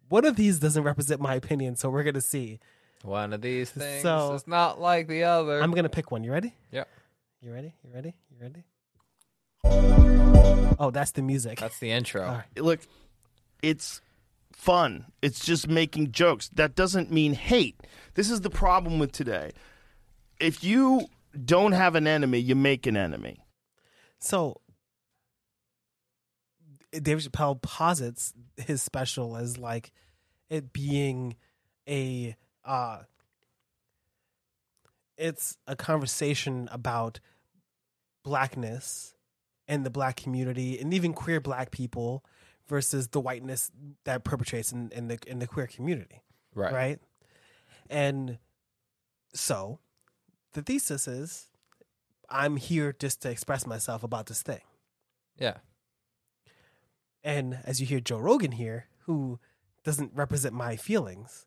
[0.08, 2.58] One of these doesn't represent my opinion, so we're gonna see.
[3.02, 5.62] One of these things So- is not like the other.
[5.62, 6.22] I'm gonna pick one.
[6.24, 6.54] You ready?
[6.70, 6.84] Yeah.
[7.40, 7.74] You ready?
[7.84, 8.14] You ready?
[8.30, 8.64] You ready?
[10.78, 11.58] Oh, that's the music.
[11.60, 12.22] That's the intro.
[12.26, 12.44] All right.
[12.62, 12.80] look,
[13.62, 14.00] it's
[14.52, 15.06] fun.
[15.22, 16.48] It's just making jokes.
[16.54, 17.80] That doesn't mean hate.
[18.14, 19.52] This is the problem with today.
[20.38, 21.08] If you
[21.44, 23.44] don't have an enemy, you make an enemy.
[24.18, 24.60] So
[26.92, 29.92] David Chappelle posits his special as like
[30.48, 31.36] it being
[31.88, 33.00] a uh
[35.16, 37.20] it's a conversation about
[38.24, 39.14] blackness
[39.68, 42.24] and the black community and even queer black people
[42.68, 43.70] versus the whiteness
[44.04, 46.22] that perpetrates in, in the in the queer community
[46.54, 46.72] right.
[46.72, 46.98] right?
[47.88, 48.38] And
[49.34, 49.78] so
[50.52, 51.46] the thesis is
[52.28, 54.60] I'm here just to express myself about this thing.
[55.36, 55.58] Yeah.
[57.22, 59.38] And as you hear Joe Rogan here, who
[59.84, 61.46] doesn't represent my feelings,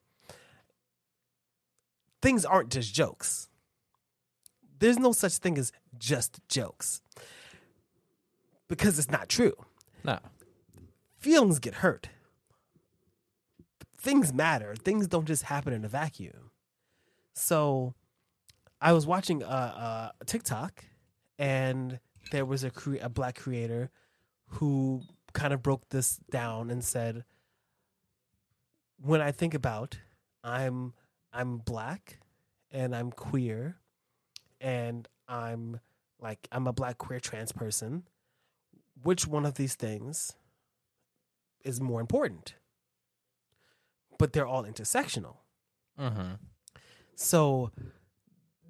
[2.22, 3.50] things aren't just jokes.
[4.80, 7.02] There's no such thing as just jokes
[8.68, 9.54] because it's not true.
[10.04, 10.20] No.
[11.18, 12.10] Feelings get hurt.
[13.98, 14.76] Things matter.
[14.76, 16.52] Things don't just happen in a vacuum.
[17.34, 17.94] So
[18.82, 20.84] I was watching a, a TikTok
[21.40, 22.00] and
[22.32, 23.90] there was a, cre- a black creator
[24.48, 25.02] who
[25.34, 27.24] kind of broke this down and said
[29.02, 29.98] when I think about
[30.44, 30.94] I'm
[31.32, 32.20] I'm black
[32.72, 33.78] and I'm queer
[34.62, 35.80] and I'm
[36.22, 38.04] like I'm a black queer trans person
[39.02, 40.34] which one of these things
[41.64, 42.56] is more important
[44.20, 45.38] but they're all intersectional
[46.00, 46.34] Mm-hmm.
[47.16, 47.72] so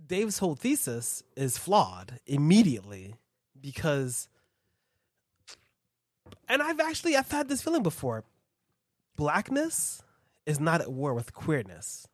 [0.05, 3.15] Dave's whole thesis is flawed immediately
[3.59, 4.27] because
[6.47, 8.23] and I've actually I've had this feeling before.
[9.15, 10.01] Blackness
[10.45, 12.07] is not at war with queerness.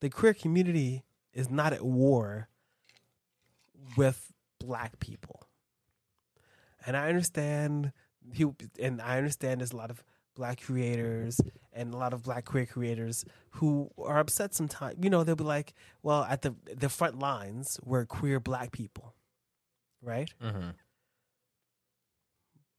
[0.00, 2.48] The queer community is not at war
[3.96, 5.46] with black people.
[6.86, 7.92] And I understand
[8.32, 8.46] he
[8.80, 10.02] and I understand there's a lot of
[10.34, 11.40] black creators
[11.72, 14.96] and a lot of black queer creators who are upset sometimes.
[15.02, 19.14] You know, they'll be like, well, at the the front lines were queer black people.
[20.02, 20.32] Right?
[20.42, 20.70] Mm-hmm.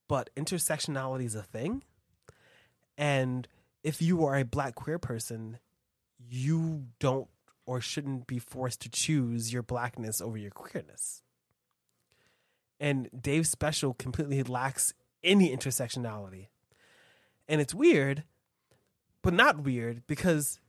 [0.08, 1.84] But intersectionality is a thing.
[2.98, 3.48] And
[3.84, 5.60] if you are a black queer person,
[6.18, 7.28] you don't
[7.66, 11.22] or shouldn't be forced to choose your blackness over your queerness.
[12.80, 14.94] And Dave's special completely lacks
[15.24, 16.48] any intersectionality.
[17.48, 18.24] And it's weird,
[19.22, 20.60] but not weird because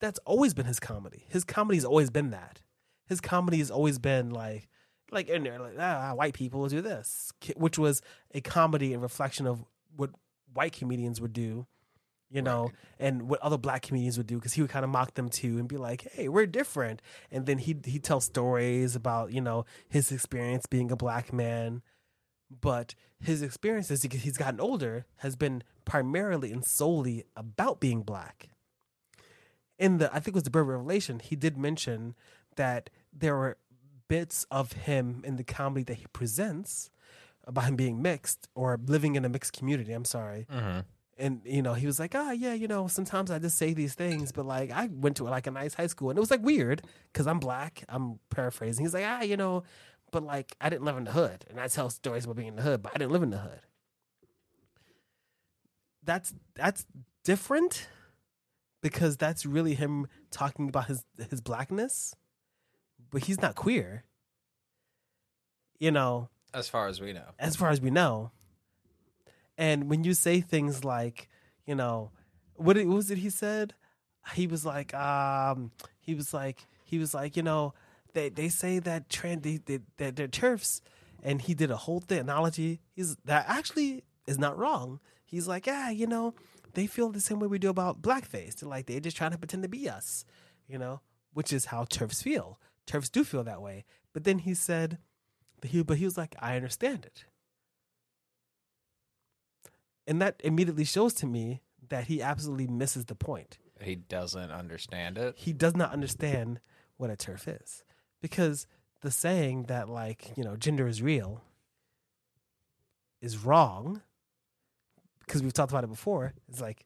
[0.00, 1.24] that's always been his comedy.
[1.28, 2.62] His comedy's always been that.
[3.06, 4.68] His comedy has always been like,
[5.14, 8.02] like in there, like ah, white people will do this, which was
[8.34, 9.64] a comedy and reflection of
[9.96, 10.10] what
[10.52, 11.66] white comedians would do,
[12.30, 15.14] you know, and what other black comedians would do because he would kind of mock
[15.14, 17.00] them too and be like, "Hey, we're different,"
[17.30, 21.82] and then he he tell stories about you know his experience being a black man,
[22.60, 28.48] but his experience as he's gotten older has been primarily and solely about being black.
[29.78, 32.14] In the I think it was the Bird Revelation, he did mention
[32.56, 33.58] that there were
[34.08, 36.90] bits of him in the comedy that he presents
[37.46, 39.92] about him being mixed or living in a mixed community.
[39.92, 40.46] I'm sorry.
[40.52, 40.80] Mm-hmm.
[41.16, 43.94] And you know, he was like, "Ah, yeah, you know, sometimes I just say these
[43.94, 46.42] things, but like I went to like a nice high school and it was like
[46.42, 47.84] weird because I'm black.
[47.88, 48.84] I'm paraphrasing.
[48.84, 49.62] He's like, "Ah, you know,
[50.10, 52.56] but like I didn't live in the hood, and I tell stories about being in
[52.56, 53.60] the hood, but I didn't live in the hood."
[56.02, 56.84] That's that's
[57.24, 57.88] different
[58.82, 62.14] because that's really him talking about his his blackness,
[63.10, 64.04] but he's not queer.
[65.78, 67.26] You know, As far as we know.
[67.38, 68.30] as far as we know.
[69.58, 71.28] And when you say things like,
[71.66, 72.10] you know,
[72.54, 73.74] what, it, what was it he said?
[74.34, 77.74] He was like, um, he was like, he was like, you know,
[78.14, 80.80] they they say that trend they, they, that they're TERFs,
[81.22, 82.80] and he did a whole thing analogy.
[82.94, 85.00] He's that actually is not wrong.
[85.26, 86.34] He's like, yeah, you know,
[86.74, 88.56] they feel the same way we do about blackface.
[88.56, 90.24] They're like they're just trying to pretend to be us,
[90.68, 91.00] you know,
[91.32, 92.58] which is how TERFs feel.
[92.86, 93.84] TERFs do feel that way.
[94.12, 94.98] But then he said,
[95.60, 97.24] but he but he was like, I understand it.
[100.06, 103.58] And that immediately shows to me that he absolutely misses the point.
[103.80, 105.34] He doesn't understand it.
[105.36, 106.60] He does not understand
[106.96, 107.84] what a TERF is.
[108.20, 108.66] Because
[109.00, 111.42] the saying that like, you know, gender is real
[113.20, 114.02] is wrong
[115.20, 116.34] because we've talked about it before.
[116.48, 116.84] It's like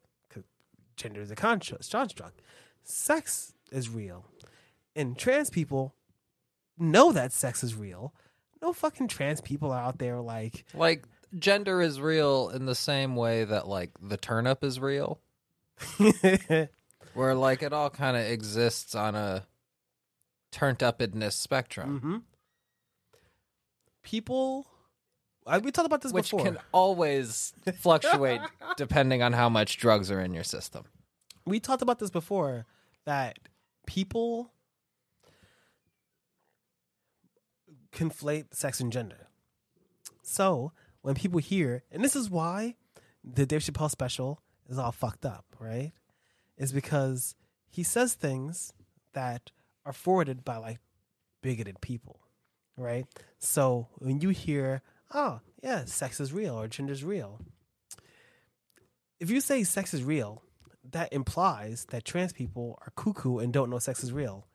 [0.99, 1.91] gender is a construct.
[1.91, 2.43] construct.
[2.83, 4.27] Sex is real,
[4.99, 5.95] and trans people
[6.77, 8.13] know that sex is real.
[8.61, 11.07] No fucking trans people are out there like Like
[11.39, 15.21] gender is real in the same way that like the turnip is real,
[17.15, 19.47] where like it all kind of exists on a
[20.51, 22.17] turned upness spectrum, hmm
[24.03, 24.67] people.
[25.47, 26.45] I, we talked about this which before.
[26.45, 28.41] can always fluctuate
[28.77, 30.85] depending on how much drugs are in your system.
[31.47, 32.67] we talked about this before
[33.07, 33.39] that
[33.87, 34.51] people
[37.93, 39.29] conflate sex and gender.
[40.23, 40.73] So
[41.03, 42.77] when people hear, and this is why
[43.25, 45.93] the Dave Chappelle special is all fucked up, right?
[46.57, 47.35] Is because
[47.69, 48.73] he says things
[49.13, 49.51] that
[49.87, 50.79] are forwarded by like
[51.43, 52.21] bigoted people,
[52.77, 53.07] right?
[53.39, 54.83] So when you hear,
[55.15, 57.41] oh, yeah, sex is real or gender is real,
[59.21, 60.43] if you say sex is real,
[60.91, 64.47] that implies that trans people are cuckoo and don't know sex is real.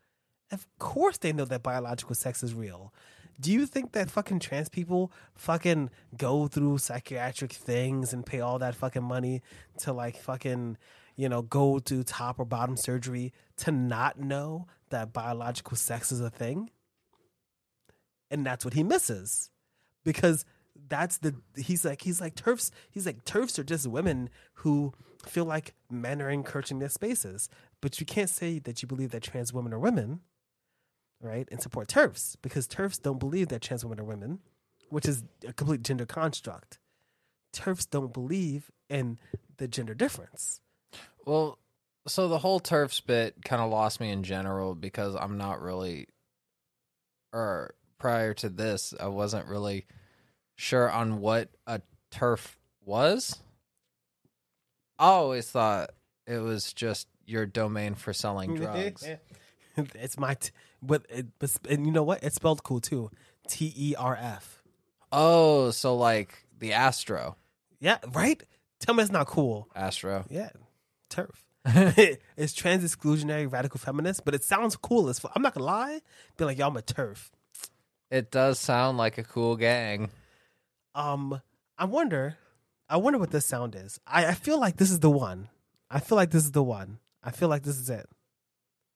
[0.51, 2.93] Of course they know that biological sex is real.
[3.39, 8.59] Do you think that fucking trans people fucking go through psychiatric things and pay all
[8.59, 9.41] that fucking money
[9.79, 10.77] to like fucking,
[11.15, 16.21] you know, go to top or bottom surgery to not know that biological sex is
[16.21, 16.69] a thing?
[18.29, 19.49] And that's what he misses.
[20.03, 20.45] Because
[20.89, 24.93] that's the he's like he's like TERFs he's like TERFs are just women who
[25.25, 27.49] feel like men are encroaching their spaces.
[27.81, 30.21] But you can't say that you believe that trans women are women,
[31.23, 31.47] right?
[31.51, 34.39] And support TERFs because TERFs don't believe that trans women are women,
[34.89, 36.79] which is a complete gender construct.
[37.53, 39.17] TERFs don't believe in
[39.57, 40.59] the gender difference.
[41.25, 41.57] Well,
[42.07, 46.07] so the whole TERFs bit kind of lost me in general because I'm not really,
[47.31, 49.85] or prior to this, I wasn't really
[50.55, 51.81] sure on what a
[52.11, 53.39] TERF was.
[54.99, 55.91] I always thought
[56.27, 59.07] it was just your domain for selling drugs.
[59.77, 60.51] it's my, t-
[60.85, 62.23] but it, but- and you know what?
[62.23, 63.09] It's spelled cool too.
[63.47, 64.61] T E R F.
[65.11, 67.35] oh, so like the Astro,
[67.79, 68.41] Yeah, right.
[68.79, 69.67] Tell me it's not cool.
[69.75, 70.25] Astro.
[70.29, 70.49] Yeah,
[71.09, 71.45] turf.
[71.65, 75.31] it's trans exclusionary radical feminist, but it sounds cool as fuck.
[75.35, 76.01] I'm not gonna lie.
[76.37, 77.29] Be like, y'all, I'm a TERF.
[78.11, 80.09] It does sound like a cool gang.
[80.95, 81.41] Um,
[81.77, 82.37] I wonder,
[82.89, 83.99] I wonder what this sound is.
[84.05, 85.49] I, I feel like this is the one.
[85.89, 86.99] I feel like this is the one.
[87.23, 88.07] I feel like this is it.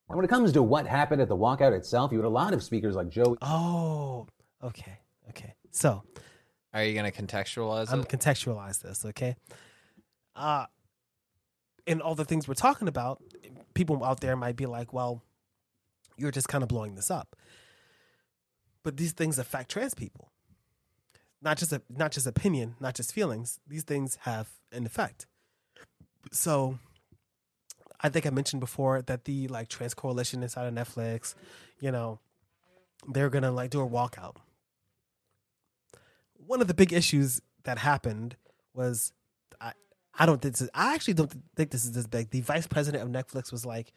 [0.10, 2.54] And when it comes to what happened at the walkout itself, you had a lot
[2.54, 4.28] of speakers like Joe Oh,
[4.64, 5.54] okay, okay.
[5.72, 6.04] So
[6.74, 8.08] Are you going to contextualize I'm it?
[8.10, 9.36] contextualize this, okay?
[10.36, 10.66] Uh
[11.86, 13.22] in all the things we're talking about,
[13.74, 15.24] people out there might be like, well,
[16.18, 17.34] you're just kind of blowing this up.
[18.84, 20.32] But these things affect trans people.
[21.42, 23.60] Not just a, not just opinion, not just feelings.
[23.66, 25.28] These things have an effect.
[26.32, 26.78] So
[28.02, 31.36] I think I mentioned before that the like trans coalition inside of Netflix,
[31.80, 32.20] you know,
[33.08, 34.38] they're gonna like do a walkout
[36.48, 38.36] one of the big issues that happened
[38.74, 39.12] was
[39.62, 39.74] I
[40.18, 42.32] I don't think this is, I actually don't think this is this big.
[42.32, 43.94] The vice president of Netflix was like,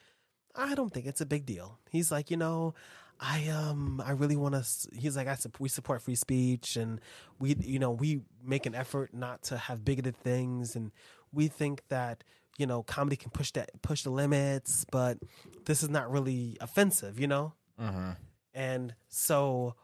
[0.54, 1.78] I don't think it's a big deal.
[1.90, 2.74] He's like, you know,
[3.20, 4.66] I um I really want to.
[4.92, 7.00] He's like, I we support free speech and
[7.38, 10.90] we you know we make an effort not to have bigoted things and
[11.32, 12.24] we think that
[12.60, 15.18] you know comedy can push that push the limits, but
[15.64, 17.54] this is not really offensive, you know.
[17.80, 18.10] mm-hmm.
[18.52, 19.74] And so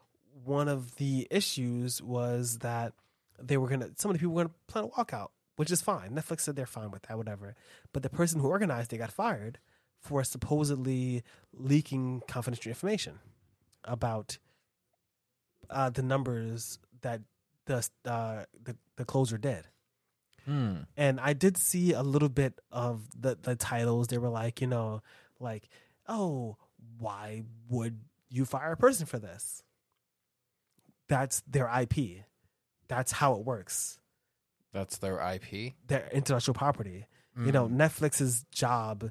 [0.45, 2.93] one of the issues was that
[3.43, 6.11] they were gonna some of the people were gonna plan a walkout, which is fine.
[6.11, 7.55] Netflix said they're fine with that, whatever.
[7.93, 9.59] But the person who organized it got fired
[10.01, 11.23] for supposedly
[11.55, 13.21] leaking confidential information
[13.85, 14.39] about
[15.71, 17.23] uh, the numbers that
[17.65, 19.67] the uh, the the closer did.
[20.47, 20.75] Hmm.
[20.97, 24.09] And I did see a little bit of the the titles.
[24.09, 25.03] They were like, you know,
[25.41, 25.69] like,
[26.09, 26.57] oh,
[26.99, 29.63] why would you fire a person for this?
[31.09, 32.25] That's their IP.
[32.89, 33.99] That's how it works.
[34.73, 35.75] That's their IP.
[35.87, 37.07] Their intellectual property.
[37.39, 39.11] You know, Netflix's job.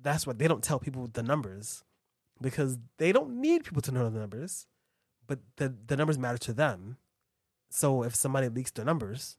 [0.00, 1.84] That's what they don't tell people the numbers
[2.40, 4.66] because they don't need people to know the numbers,
[5.26, 6.96] but the the numbers matter to them.
[7.70, 9.36] So if somebody leaks their numbers,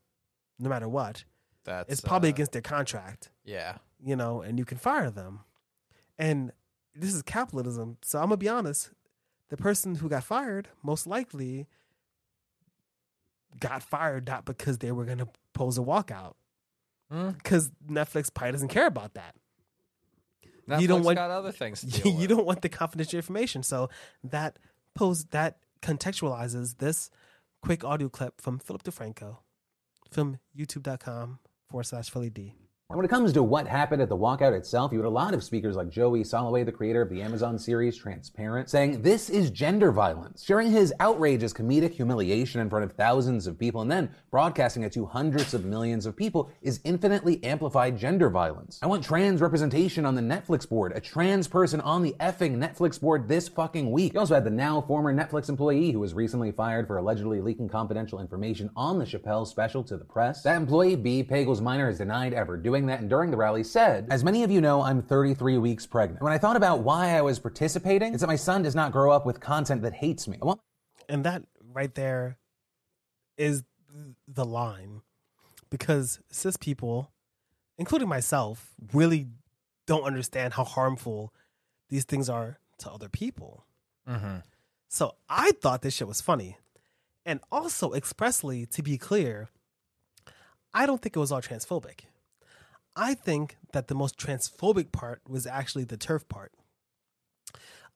[0.59, 1.23] no matter what,
[1.65, 3.29] That's it's probably uh, against their contract.
[3.43, 3.77] Yeah.
[4.03, 5.41] you know, and you can fire them.
[6.17, 6.51] And
[6.95, 7.97] this is capitalism.
[8.01, 8.91] So I'm gonna be honest.
[9.49, 11.67] The person who got fired most likely
[13.59, 16.33] got fired not because they were gonna pose a walkout.
[17.11, 17.31] Hmm.
[17.31, 19.35] Because Netflix probably doesn't care about that.
[20.67, 22.29] Netflix You don't want- got other things you with.
[22.29, 23.63] don't want the confidential information.
[23.63, 23.89] So
[24.23, 24.59] that
[24.95, 27.09] pose that contextualizes this
[27.61, 29.37] quick audio clip from Philip DeFranco
[30.11, 31.39] from youtube.com
[31.69, 32.53] forward slash Philly D.
[32.91, 35.43] When it comes to what happened at the walkout itself, you had a lot of
[35.43, 39.91] speakers like Joey Soloway, the creator of the Amazon series Transparent, saying this is gender
[39.91, 44.81] violence, sharing his outrageous comedic humiliation in front of thousands of people, and then broadcasting
[44.81, 48.79] it to hundreds of millions of people is infinitely amplified gender violence.
[48.81, 52.99] I want trans representation on the Netflix board, a trans person on the effing Netflix
[52.99, 54.15] board this fucking week.
[54.15, 57.69] You also had the now former Netflix employee who was recently fired for allegedly leaking
[57.69, 60.41] confidential information on the Chappelle special to the press.
[60.41, 61.23] That employee, B.
[61.23, 64.51] Pagels Minor, has denied ever doing that and during the rally said, As many of
[64.51, 66.21] you know, I'm 33 weeks pregnant.
[66.21, 69.11] When I thought about why I was participating, it's that my son does not grow
[69.11, 70.37] up with content that hates me.
[70.41, 70.61] I want
[71.07, 72.37] and that right there
[73.37, 73.63] is
[74.27, 75.01] the line
[75.69, 77.11] because cis people
[77.77, 79.27] including myself really
[79.87, 81.33] don't understand how harmful
[81.89, 83.65] these things are to other people
[84.07, 84.37] Mm-hmm.
[84.87, 86.57] so i thought this shit was funny
[87.25, 89.49] and also expressly to be clear
[90.73, 92.01] i don't think it was all transphobic
[92.99, 96.51] i think that the most transphobic part was actually the TERF part.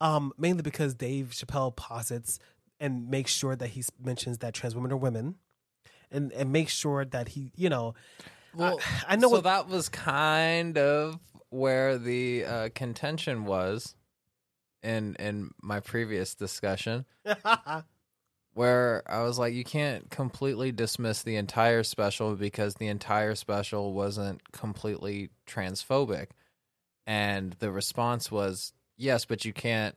[0.01, 2.39] Um, mainly because dave chappelle posits
[2.79, 5.35] and makes sure that he mentions that trans women are women
[6.11, 7.93] and and make sure that he you know
[8.53, 13.95] Well, I know So what- that was kind of where the uh, contention was
[14.81, 17.05] in in my previous discussion,
[18.53, 23.93] where I was like, you can't completely dismiss the entire special because the entire special
[23.93, 26.27] wasn't completely transphobic,
[27.07, 29.95] and the response was yes, but you can't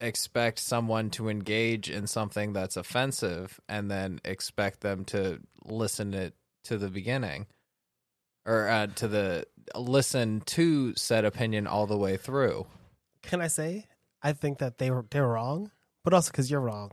[0.00, 6.34] expect someone to engage in something that's offensive and then expect them to listen it
[6.64, 7.46] to the beginning
[8.44, 12.66] or uh, to the listen to said opinion all the way through.
[13.22, 13.86] can I say
[14.22, 15.70] I think that they were they're wrong,
[16.02, 16.92] but also because you're wrong,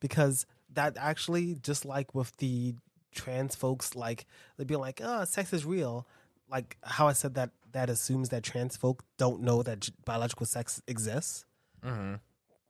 [0.00, 2.74] because that actually just like with the
[3.14, 4.26] trans folks, like
[4.56, 6.06] they'd be like, "Oh, sex is real,"
[6.50, 10.82] like how I said that that assumes that trans folk don't know that biological sex
[10.86, 11.44] exists
[11.84, 12.14] Mm-hmm.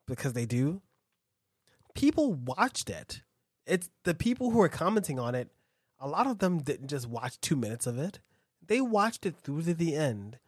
[0.07, 0.83] because they do.
[1.95, 3.23] People watched it.
[3.67, 5.49] It's the people who are commenting on it.
[6.01, 8.21] A lot of them didn't just watch two minutes of it;
[8.65, 10.39] they watched it through to the end.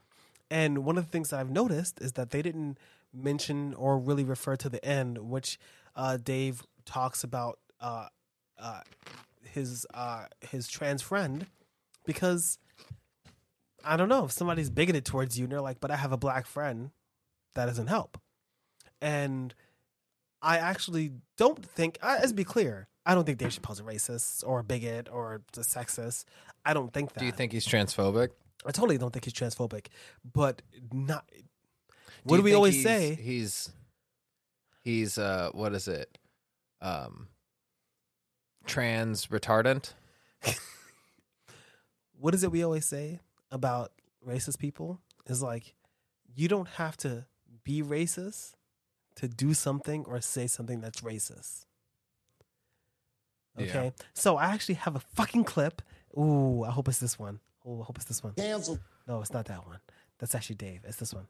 [0.50, 2.78] And one of the things that I've noticed is that they didn't
[3.12, 5.58] mention or really refer to the end, which
[5.96, 8.06] uh, Dave talks about uh,
[8.58, 8.80] uh,
[9.44, 11.46] his uh, his trans friend,
[12.06, 12.58] because
[13.84, 16.16] I don't know if somebody's bigoted towards you and they're like, "But I have a
[16.16, 16.90] black friend,"
[17.54, 18.18] that doesn't help.
[19.00, 19.54] And
[20.42, 21.98] I actually don't think.
[22.02, 22.88] Let's be clear.
[23.06, 26.26] I don't think Dave Chappelle's a racist or a bigot or a sexist.
[26.64, 27.20] I don't think that.
[27.20, 28.28] Do you think he's transphobic?
[28.66, 29.86] I totally don't think he's transphobic,
[30.34, 30.60] but
[30.92, 31.24] not.
[31.32, 31.44] Do
[32.24, 33.14] What do we always he's- say?
[33.14, 33.70] He's
[34.84, 36.18] he's uh what is it?
[36.80, 37.28] Um
[38.66, 39.94] trans retardant?
[42.20, 43.20] What is it we always say
[43.50, 43.92] about
[44.26, 45.00] racist people?
[45.26, 45.74] Is like,
[46.34, 47.24] you don't have to
[47.64, 48.52] be racist
[49.16, 51.64] to do something or say something that's racist.
[53.56, 53.64] Yeah.
[53.64, 55.80] Okay, so I actually have a fucking clip.
[56.18, 57.40] Ooh, I hope it's this one.
[57.66, 58.34] Oh, I hope it's this one.
[58.34, 58.78] Cancel.
[59.08, 59.78] No, it's not that one.
[60.18, 60.80] That's actually Dave.
[60.84, 61.26] It's this one.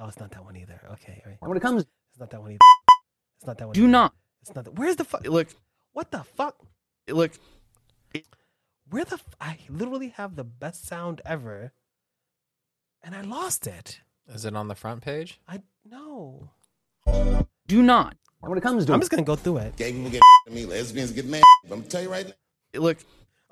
[0.00, 0.80] Oh, it's not that one either.
[0.92, 1.38] Okay, all right.
[1.40, 2.58] when it comes It's not that one either.
[3.38, 3.74] It's not that one.
[3.74, 3.88] Do either.
[3.88, 4.14] not.
[4.42, 4.64] It's not.
[4.64, 4.74] That.
[4.78, 5.26] Where's the fuck?
[5.26, 5.48] Look,
[5.92, 6.56] What the fuck?
[7.08, 7.32] look.
[8.90, 9.14] Where the?
[9.14, 11.72] F- I literally have the best sound ever,
[13.02, 14.00] and I lost it.
[14.28, 15.40] Is it on the front page?
[15.46, 16.50] I no.
[17.66, 18.16] Do not.
[18.40, 19.76] when it comes to I'm just gonna go through it.
[19.76, 21.42] Gay people get mad at me, lesbians get mad.
[21.64, 21.74] At me.
[21.74, 22.80] I'm gonna tell you right now.
[22.80, 22.98] Look,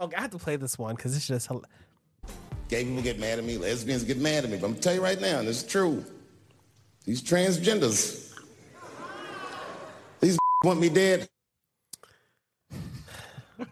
[0.01, 1.47] Okay, I have to play this one because it's just.
[1.49, 1.65] hel-
[2.69, 4.57] Gay people get mad at me, lesbians get mad at me.
[4.57, 6.03] But I'm gonna tell you right now, and this is true.
[7.05, 8.26] These transgenders, these
[10.67, 11.29] want me dead.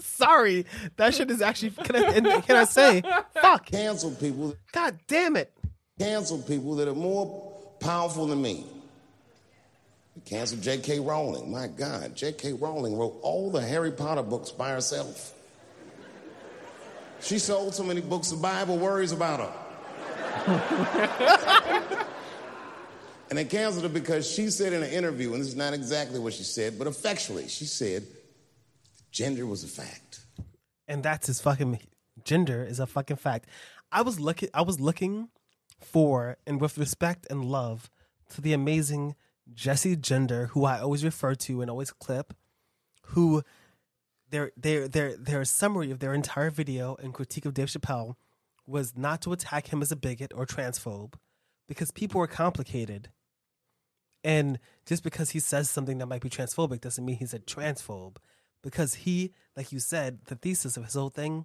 [0.00, 0.64] Sorry,
[0.96, 1.70] that shit is actually.
[1.70, 2.40] Can I?
[2.40, 3.02] Can I say?
[3.34, 3.66] Fuck.
[3.66, 5.52] Cancel people, God damn it.
[5.98, 8.64] cancel people that are more powerful than me.
[10.24, 11.00] Cancel J.K.
[11.00, 11.50] Rowling.
[11.50, 12.54] My God, J.K.
[12.54, 15.34] Rowling wrote all the Harry Potter books by herself.
[17.20, 19.40] She sold so many books, the Bible worries about
[20.46, 22.06] her.
[23.34, 26.20] and they canceled her because she said in an interview, and this is not exactly
[26.20, 28.06] what she said, but effectually, she said
[29.10, 30.20] gender was a fact.
[30.86, 31.80] and that's his fucking
[32.24, 33.48] gender is a fucking fact.
[33.90, 35.30] I was looking I was looking
[35.80, 37.90] for and with respect and love
[38.34, 39.16] to the amazing
[39.52, 42.34] Jessie Gender, who I always refer to and always clip,
[43.06, 43.42] who
[44.30, 48.14] their their their their summary of their entire video and critique of Dave Chappelle
[48.64, 51.14] was not to attack him as a bigot or transphobe,
[51.66, 53.08] because people are complicated.
[54.24, 58.16] And just because he says something that might be transphobic doesn't mean he's a transphobe.
[58.62, 61.44] because he, like you said, the thesis of his whole thing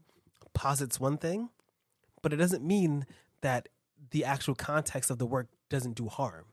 [0.53, 1.49] posits one thing,
[2.21, 3.05] but it doesn't mean
[3.41, 3.67] that
[4.11, 6.45] the actual context of the work doesn't do harm.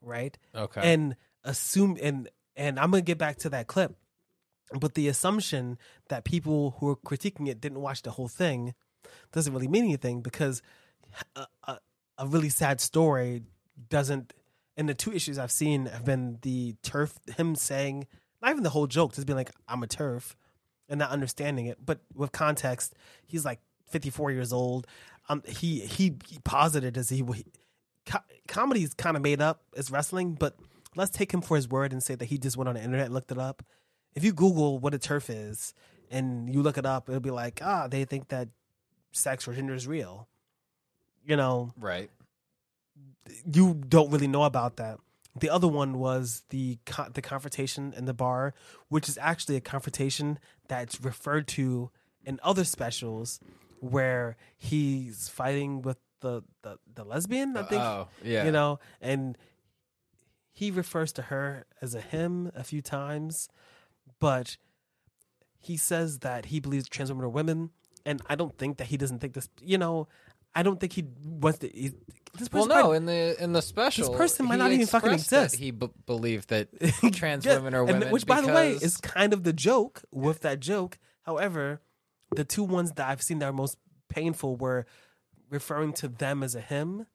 [0.00, 0.36] Right?
[0.52, 0.80] Okay.
[0.92, 1.14] and
[1.44, 3.94] assume and and I'm gonna get back to that clip,
[4.74, 8.74] but the assumption that people who are critiquing it didn't watch the whole thing
[9.30, 10.60] doesn't really mean anything because
[11.36, 11.78] a, a,
[12.18, 13.42] a really sad story
[13.88, 14.32] doesn't.
[14.76, 18.06] And the two issues I've seen have been the TERF, him saying
[18.40, 20.34] not even the whole joke, just being like I'm a TERF
[20.88, 22.94] and not understanding it, but with context,
[23.26, 23.60] he's like
[23.90, 24.86] 54 years old.
[25.28, 27.44] Um, he he, he posited as he, he
[28.06, 28.18] co-
[28.48, 30.56] comedy's kind of made up as wrestling, but
[30.96, 33.12] let's take him for his word and say that he just went on the internet
[33.12, 33.62] looked it up.
[34.14, 35.72] If you Google what a TERF is
[36.10, 38.48] and you look it up, it'll be like, ah, they think that
[39.12, 40.28] sex or gender is real.
[41.24, 42.10] You know, right.
[43.50, 44.98] You don't really know about that.
[45.38, 46.78] The other one was the
[47.14, 48.52] the confrontation in the bar,
[48.88, 50.38] which is actually a confrontation
[50.68, 51.90] that's referred to
[52.24, 53.40] in other specials,
[53.80, 57.56] where he's fighting with the the, the lesbian.
[57.56, 58.44] I think Oh, yeah.
[58.44, 59.38] you know, and
[60.52, 63.48] he refers to her as a him a few times,
[64.20, 64.58] but
[65.58, 67.70] he says that he believes trans women are women,
[68.04, 69.48] and I don't think that he doesn't think this.
[69.62, 70.08] You know,
[70.54, 71.68] I don't think he wants to.
[71.68, 71.92] He,
[72.38, 75.12] this Well, no, might- in the in the special, this person might not even fucking
[75.12, 75.56] exist.
[75.56, 76.68] He b- believed that
[77.12, 80.02] trans Yeah, women are and women, which, by the way, is kind of the joke
[80.10, 80.98] with that joke.
[81.22, 81.80] However,
[82.34, 83.76] the two ones that I've seen that are most
[84.08, 84.86] painful were
[85.50, 87.06] referring to them as a him,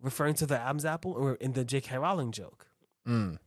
[0.00, 1.96] referring to the Adam's apple, or in the J.K.
[1.98, 2.66] Rowling joke.
[3.06, 3.38] Mm.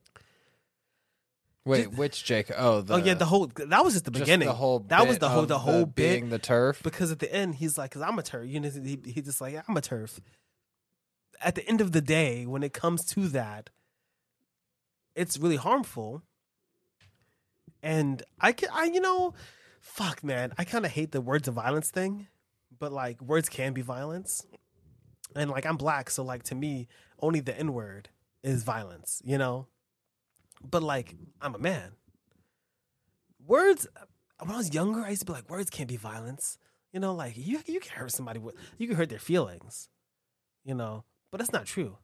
[1.66, 2.52] Wait, which Jake?
[2.56, 4.48] Oh, the, oh yeah, the whole that was just the just beginning.
[4.48, 6.82] The whole that was the whole the whole bit being the TERF.
[6.82, 9.42] because at the end he's like, "Cause I'm a TERF." You know, he, he just
[9.42, 10.20] like, "I'm a TERF."
[11.42, 13.70] At the end of the day, when it comes to that,
[15.16, 16.24] it's really harmful.
[17.82, 19.34] And I can, I you know,
[19.80, 22.28] fuck man, I kind of hate the words of violence thing,
[22.78, 24.46] but like words can be violence,
[25.36, 26.88] and like I'm black, so like to me,
[27.22, 28.10] only the N word
[28.44, 29.68] is violence, you know.
[30.62, 31.92] But like I'm a man.
[33.46, 33.88] Words
[34.40, 36.58] when I was younger, I used to be like, words can't be violence.
[36.94, 39.90] You know, like you you can hurt somebody with you can hurt their feelings.
[40.64, 41.98] You know, but that's not true.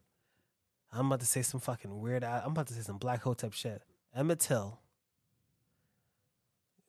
[0.92, 2.24] I'm about to say some fucking weird.
[2.24, 3.82] I'm about to say some black hole type shit.
[4.14, 4.80] Emmett Till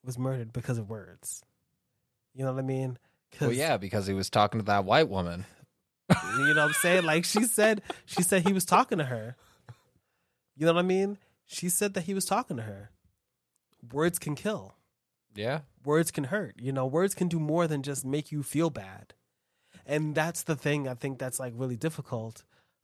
[0.03, 1.43] was murdered because of words.
[2.33, 2.97] You know what I mean?
[3.41, 5.45] Well, yeah, because he was talking to that white woman.
[6.09, 7.03] you know what I'm saying?
[7.03, 9.35] Like she said, she said he was talking to her.
[10.55, 11.17] You know what I mean?
[11.47, 12.91] She said that he was talking to her.
[13.91, 14.75] Words can kill.
[15.33, 16.55] Yeah, words can hurt.
[16.59, 19.13] You know, words can do more than just make you feel bad.
[19.85, 22.43] And that's the thing I think that's like really difficult.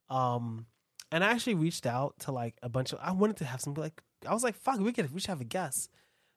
[0.10, 0.68] Um
[1.12, 3.74] and I actually reached out to like a bunch of I wanted to have some
[3.74, 5.90] like I was like, fuck, we could we should have a guest.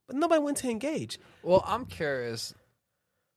[0.07, 1.18] But nobody went to engage.
[1.43, 2.55] Well, I'm curious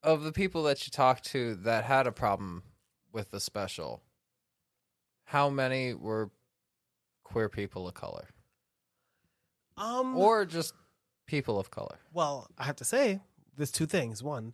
[0.02, 2.64] of the people that you talked to that had a problem
[3.12, 4.02] with the special.
[5.26, 6.32] How many were
[7.24, 8.30] queer people of color,
[9.80, 10.74] Um or just
[11.26, 11.98] people of color?
[12.14, 13.22] Well, I have to say,
[13.56, 14.22] there's two things.
[14.22, 14.54] One,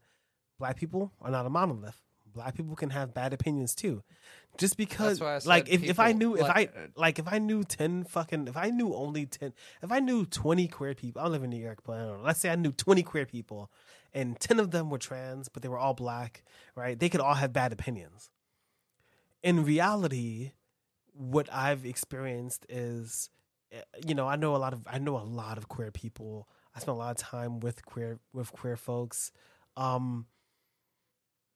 [0.59, 2.01] black people are not a monolith.
[2.33, 4.03] Black people can have bad opinions too.
[4.57, 7.31] Just because, why I said like, if, if I knew, if I like- like, if
[7.31, 11.21] I knew ten fucking, if I knew only ten, if I knew twenty queer people,
[11.21, 12.23] I live in New York, but I don't know.
[12.25, 13.71] Let's say I knew twenty queer people,
[14.13, 16.43] and ten of them were trans, but they were all black,
[16.75, 16.99] right?
[16.99, 18.29] They could all have bad opinions.
[19.43, 20.51] In reality,
[21.13, 23.29] what I've experienced is,
[24.05, 26.47] you know, I know a lot of, I know a lot of queer people.
[26.75, 29.31] I spent a lot of time with queer with queer folks.
[29.77, 30.27] Um,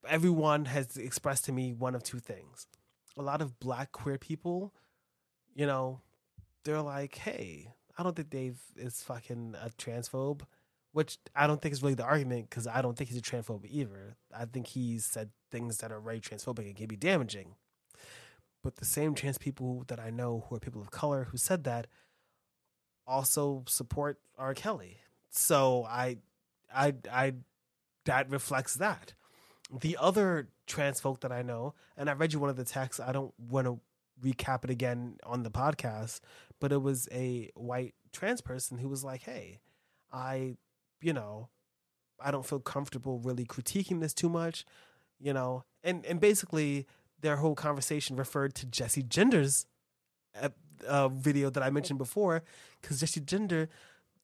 [0.07, 2.67] everyone has expressed to me one of two things.
[3.17, 4.73] A lot of black queer people,
[5.53, 6.01] you know,
[6.63, 10.43] they're like, "Hey, I don't think Dave is fucking a transphobe,"
[10.93, 13.65] which I don't think is really the argument because I don't think he's a transphobe
[13.67, 14.15] either.
[14.33, 17.55] I think he's said things that are very transphobic and can be damaging.
[18.63, 21.63] But the same trans people that I know who are people of color who said
[21.63, 21.87] that
[23.09, 24.53] also support R.
[24.53, 24.97] Kelly.
[25.29, 26.17] So I,
[26.73, 27.33] I, I,
[28.05, 29.13] that reflects that.
[29.81, 32.99] The other trans folk that I know, and I read you one of the texts.
[32.99, 33.79] I don't want to
[34.21, 36.21] recap it again on the podcast,
[36.59, 39.59] but it was a white trans person who was like, "Hey,
[40.11, 40.57] I,
[41.01, 41.49] you know,
[42.19, 44.65] I don't feel comfortable really critiquing this too much,
[45.19, 46.87] you know." And and basically,
[47.21, 49.67] their whole conversation referred to Jessie Gender's
[50.87, 52.43] uh, video that I mentioned before,
[52.81, 53.69] because Jessie Gender,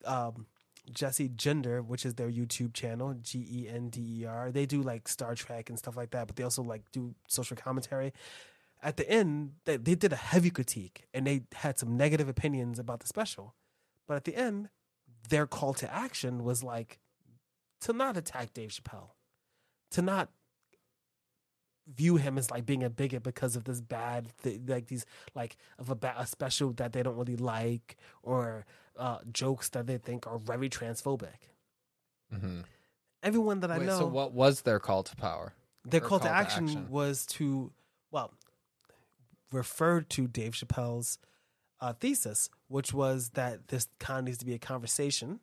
[0.06, 0.46] um,
[0.92, 4.82] Jessie Gender, which is their YouTube channel, G E N D E R, they do
[4.82, 8.14] like Star Trek and stuff like that, but they also like do social commentary.
[8.84, 12.78] At the end, they, they did a heavy critique and they had some negative opinions
[12.78, 13.56] about the special,
[14.08, 14.70] but at the end,
[15.30, 17.00] their call to action was like
[17.82, 19.12] to not attack Dave Chappelle,
[19.92, 20.30] to not
[21.88, 25.06] view him as like being a bigot because of this bad th- like these
[25.36, 28.66] like of a, ba- a special that they don't really like or
[28.98, 31.50] uh jokes that they think are very transphobic
[32.34, 32.62] Mm-hmm.
[33.22, 35.54] everyone that i Wait, know so what was their call to power?
[35.86, 37.72] their or call, to, action was to
[38.10, 38.34] well
[39.52, 41.20] referred to dave chappelle's
[41.82, 45.40] uh, thesis which was that this kind of needs to be a conversation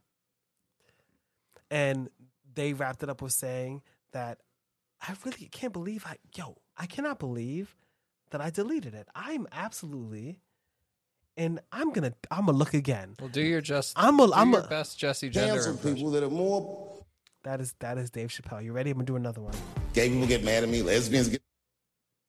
[1.71, 2.09] and
[2.55, 3.83] they wrapped it up with saying
[4.13, 4.39] that
[5.09, 7.77] i really can't believe i yo i cannot believe
[8.31, 10.39] that i deleted it i'm absolutely
[11.37, 13.93] and i'm gonna i'm gonna look again Well, do your just.
[13.97, 15.97] I'm a- do I'm your a- best Jessie Gender Cancel impression.
[15.97, 17.05] people that are more.
[17.45, 19.55] that is that is dave chappelle you ready i'm gonna do another one
[19.95, 20.81] Gay people get mad at me.
[20.83, 21.43] Lesbians get.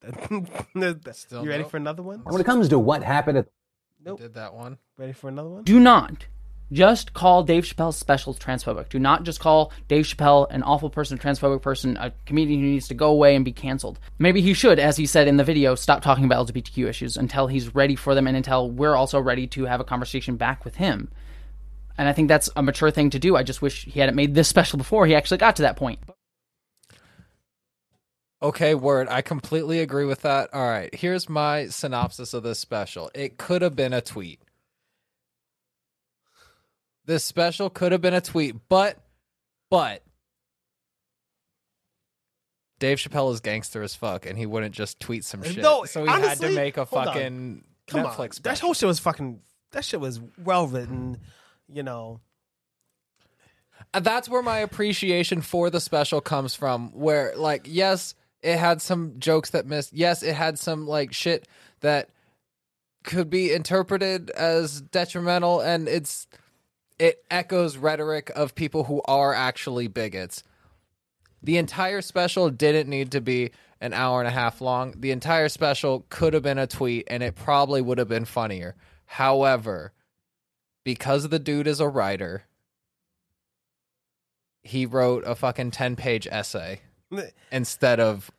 [1.16, 1.70] Still you ready no?
[1.70, 3.48] for another one when it comes to what happened at
[4.04, 4.78] nope Did that one?
[4.98, 6.26] ready for another one Do not
[6.74, 8.90] just call Dave Chappelle's special transphobic.
[8.90, 12.88] Do not just call Dave Chappelle an awful person, transphobic person, a comedian who needs
[12.90, 14.00] to go away and be canceled.
[14.20, 17.48] Maybe he should, as he said in the video, stop talking about LGBTQ issues until
[17.48, 20.76] he's ready for them and until we're also ready to have a conversation back with
[20.76, 21.10] him.
[21.98, 23.36] And I think that's a mature thing to do.
[23.36, 26.00] I just wish he hadn't made this special before he actually got to that point.
[28.42, 29.08] Okay, word.
[29.10, 30.50] I completely agree with that.
[30.54, 33.10] All right, here's my synopsis of this special.
[33.16, 34.42] It could have been a tweet.
[37.06, 38.98] This special could have been a tweet, but,
[39.70, 40.04] but,
[42.80, 45.64] Dave Chappelle is gangster as fuck, and he wouldn't just tweet some shit.
[45.64, 47.14] No, so he had honestly, to make a hold on.
[47.14, 48.28] fucking Come Netflix on.
[48.28, 48.68] That special.
[48.68, 49.40] whole shit was fucking.
[49.72, 51.18] That shit was well written.
[51.72, 52.20] You know.
[53.94, 58.82] Uh, that's where my appreciation for the special comes from where like yes it had
[58.82, 61.48] some jokes that missed yes it had some like shit
[61.82, 62.10] that
[63.04, 66.28] could be interpreted as detrimental and it's
[67.00, 70.44] it echoes rhetoric of people who are actually bigots.
[71.42, 74.94] The entire special didn't need to be an hour and a half long.
[74.98, 78.76] The entire special could have been a tweet and it probably would have been funnier.
[79.06, 79.94] However
[80.84, 82.44] because the dude is a writer
[84.64, 86.82] he wrote a fucking 10 page essay
[87.52, 88.32] instead of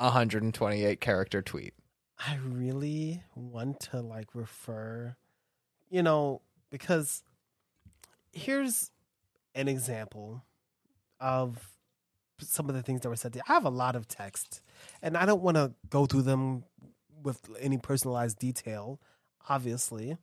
[0.00, 1.74] a 128 character tweet.
[2.18, 5.16] I really want to like refer,
[5.88, 7.22] you know, because
[8.38, 8.90] here's
[9.54, 10.44] an example
[11.20, 11.58] of
[12.40, 13.32] some of the things that were said.
[13.34, 14.62] To, I have a lot of text,
[15.02, 16.64] and I don't want to go through them
[17.22, 19.00] with any personalized detail,
[19.48, 20.16] obviously,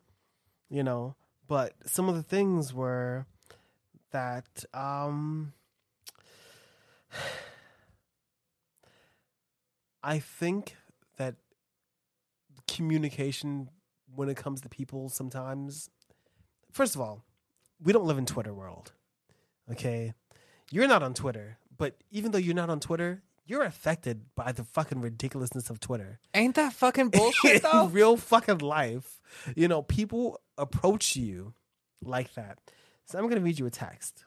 [0.70, 1.16] you know,
[1.48, 3.26] but some of the things were
[4.12, 5.54] that um
[10.04, 10.76] I think
[11.18, 11.36] that
[12.68, 13.70] communication
[14.16, 15.90] when it comes to people sometimes
[16.72, 17.24] first of all,
[17.86, 18.92] we don't live in Twitter world.
[19.72, 20.14] Okay?
[20.72, 24.64] You're not on Twitter, but even though you're not on Twitter, you're affected by the
[24.64, 26.20] fucking ridiculousness of Twitter.
[26.34, 27.86] Ain't that fucking bullshit though?
[27.86, 29.22] real fucking life,
[29.56, 31.54] you know, people approach you
[32.04, 32.58] like that.
[33.06, 34.26] So I'm gonna read you a text.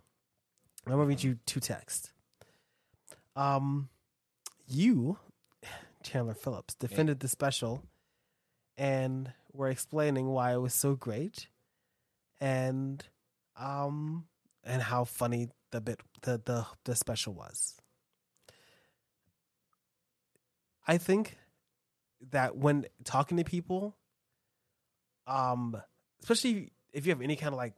[0.87, 2.13] I'm gonna read you two texts.
[3.35, 3.89] Um,
[4.69, 5.19] you,
[6.05, 7.83] Chandler Phillips, defended the special,
[8.77, 11.49] and were explaining why it was so great,
[12.41, 13.05] and
[13.59, 14.25] um,
[14.65, 17.77] and how funny the bit the the the special was.
[20.87, 21.37] I think
[22.31, 23.97] that when talking to people,
[25.27, 25.77] um,
[26.23, 27.75] especially if you have any kind of like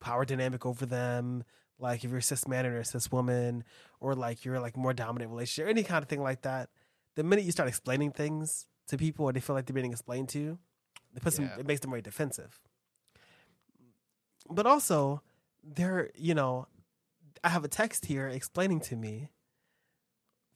[0.00, 1.44] power dynamic over them,
[1.78, 3.64] like if you're a cis man or a cis woman,
[4.00, 6.70] or like you're like more dominant relationship, any kind of thing like that,
[7.14, 10.28] the minute you start explaining things to people or they feel like they're being explained
[10.30, 10.58] to,
[11.14, 12.58] it puts them, it makes them very defensive.
[14.50, 15.22] But also,
[15.62, 16.66] there, you know,
[17.44, 19.30] I have a text here explaining to me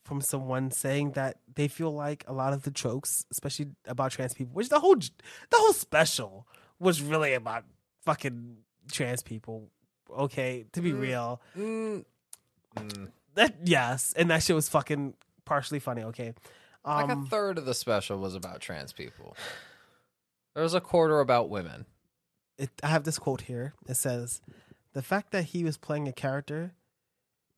[0.03, 4.33] from someone saying that they feel like a lot of the jokes, especially about trans
[4.33, 5.07] people, which the whole the
[5.57, 6.47] whole special
[6.79, 7.63] was really about
[8.03, 8.57] fucking
[8.91, 9.69] trans people.
[10.09, 10.99] Okay, to be Mm.
[10.99, 12.05] real, Mm,
[12.75, 13.11] mm.
[13.33, 15.15] that yes, and that shit was fucking
[15.45, 16.03] partially funny.
[16.03, 16.35] Okay,
[16.85, 19.35] Like um, a third of the special was about trans people.
[20.53, 21.85] There was a quarter about women.
[22.57, 23.73] It, I have this quote here.
[23.87, 24.41] It says,
[24.93, 26.73] "The fact that he was playing a character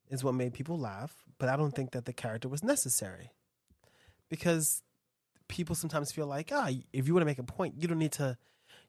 [0.10, 3.32] is what made people laugh, but I don't think that the character was necessary
[4.30, 4.82] because
[5.48, 8.14] people sometimes feel like, ah, if you want to make a point, you don't need
[8.14, 8.38] to,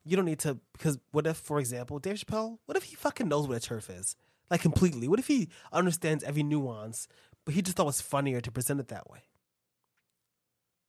[0.05, 0.59] you don't need to.
[0.73, 3.91] Because what if, for example, Dave Chappelle, what if he fucking knows what a TERF
[3.99, 4.17] is,
[4.51, 5.09] like completely?
[5.09, 7.09] What if he understands every nuance,
[7.45, 9.21] but he just thought it was funnier to present it that way?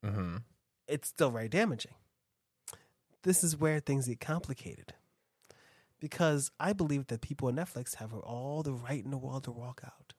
[0.05, 0.37] Mm-hmm.
[0.87, 1.91] it's still very damaging.
[3.23, 4.93] This is where things get complicated
[5.99, 9.51] because I believe that people at Netflix have all the right in the world to
[9.51, 10.13] walk out.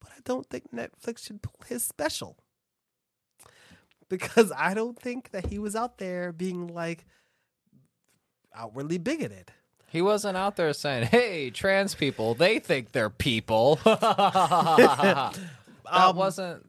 [0.00, 2.36] But I don't think Netflix should pull his special.
[4.08, 7.04] Because I don't think that he was out there being like
[8.54, 9.52] outwardly bigoted.
[9.86, 15.38] He wasn't out there saying, "Hey, trans people, they think they're people." that
[15.86, 16.66] Um, wasn't.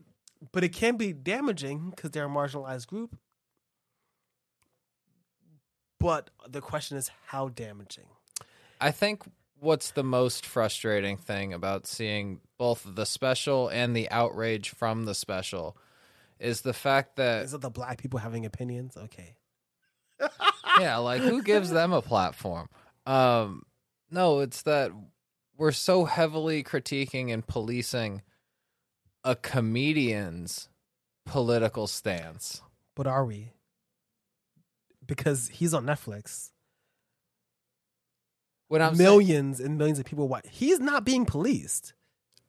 [0.51, 3.15] But it can be damaging because they're a marginalized group.
[6.01, 8.05] But the question is how damaging.
[8.79, 9.23] I think
[9.59, 15.13] what's the most frustrating thing about seeing both the special and the outrage from the
[15.13, 15.77] special
[16.39, 18.97] is the fact that Is it the black people having opinions?
[18.97, 19.35] Okay.
[20.79, 22.67] yeah, like who gives them a platform?
[23.05, 23.63] Um,
[24.09, 24.91] no, it's that
[25.57, 28.23] we're so heavily critiquing and policing
[29.23, 30.67] a comedian's
[31.25, 32.61] political stance.
[32.95, 33.51] But are we?
[35.11, 36.51] Because he's on Netflix.
[38.69, 40.45] When I'm saying, millions and millions of people watch.
[40.49, 41.91] He's not being policed.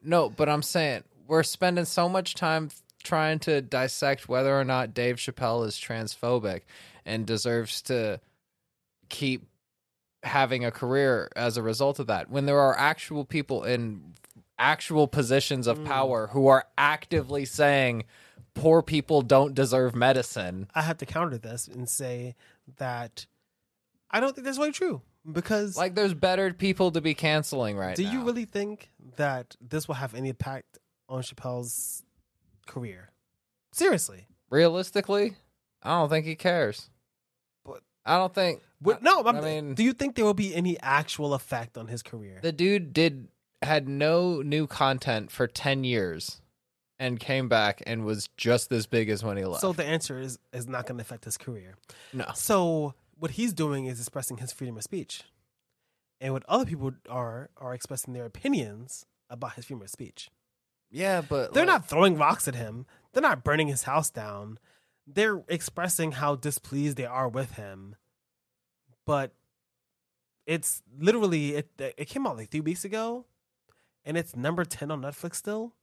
[0.00, 2.70] no, but I'm saying we're spending so much time
[3.02, 6.60] trying to dissect whether or not Dave Chappelle is transphobic
[7.04, 8.20] and deserves to
[9.08, 9.48] keep
[10.22, 12.30] having a career as a result of that.
[12.30, 14.14] When there are actual people in
[14.56, 15.86] actual positions of mm.
[15.86, 18.04] power who are actively saying
[18.55, 20.68] poor people don't deserve medicine.
[20.74, 22.34] I have to counter this and say
[22.78, 23.26] that
[24.11, 25.03] I don't think that's really true.
[25.30, 28.12] Because Like there's better people to be canceling right do now.
[28.12, 30.78] you really think that this will have any impact
[31.09, 32.03] on Chappelle's
[32.66, 33.11] career?
[33.72, 34.26] Seriously.
[34.50, 35.36] realistically,
[35.82, 36.90] I don't think he cares.
[37.64, 40.55] But- I don't think What, no, I'm, I mean- do you think there will be
[40.55, 42.40] any actual effect on his career?
[42.42, 43.28] the dude did
[43.62, 46.41] had no new content for 10 years
[47.03, 49.61] and came back and was just as big as when he left.
[49.61, 51.74] So the answer is is not going to affect his career.
[52.12, 52.26] no.
[52.34, 55.24] So what he's doing is expressing his freedom of speech,
[56.20, 60.30] and what other people are are expressing their opinions about his freedom of speech.
[60.90, 62.86] Yeah, but They're like, not throwing rocks at him.
[63.12, 64.59] They're not burning his house down.
[65.07, 67.96] They're expressing how displeased they are with him.
[69.07, 69.32] But
[70.46, 71.68] it's literally it.
[71.78, 73.26] It came out like three weeks ago,
[74.05, 75.74] and it's number ten on Netflix still.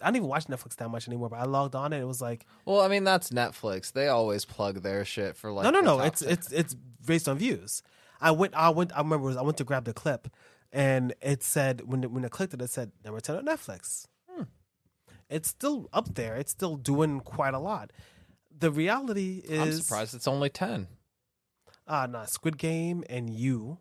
[0.00, 2.20] I don't even watch Netflix that much anymore, but I logged on and it was
[2.20, 3.92] like, Well, I mean that's Netflix.
[3.92, 6.00] They always plug their shit for like no, no, no.
[6.00, 6.30] It's 10.
[6.30, 7.82] it's it's based on views.
[8.20, 10.28] I went, I went, I remember Was, I went to grab the clip,
[10.72, 14.06] and it said when it, when I clicked it, it said number ten on Netflix.
[14.28, 14.44] Hmm.
[15.28, 16.36] It's still up there.
[16.36, 17.92] It's still doing quite a lot.
[18.58, 20.88] The reality is, I'm surprised it's only 10.
[21.86, 23.78] Ah, nah, Squid Game and you,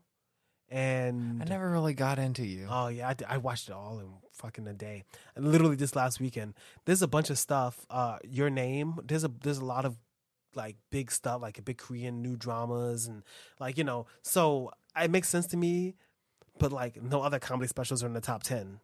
[0.70, 2.68] and I never really got into you.
[2.70, 5.04] Oh yeah, I, I watched it all in fucking a day.
[5.36, 6.56] And literally this last weekend,
[6.86, 7.86] there's a bunch of stuff.
[7.90, 9.00] Uh, your name.
[9.04, 9.98] There's a there's a lot of
[10.56, 13.24] like big stuff, like a big Korean new dramas and
[13.60, 14.08] like you know.
[14.22, 15.96] So it makes sense to me,
[16.58, 18.80] but like no other comedy specials are in the top ten.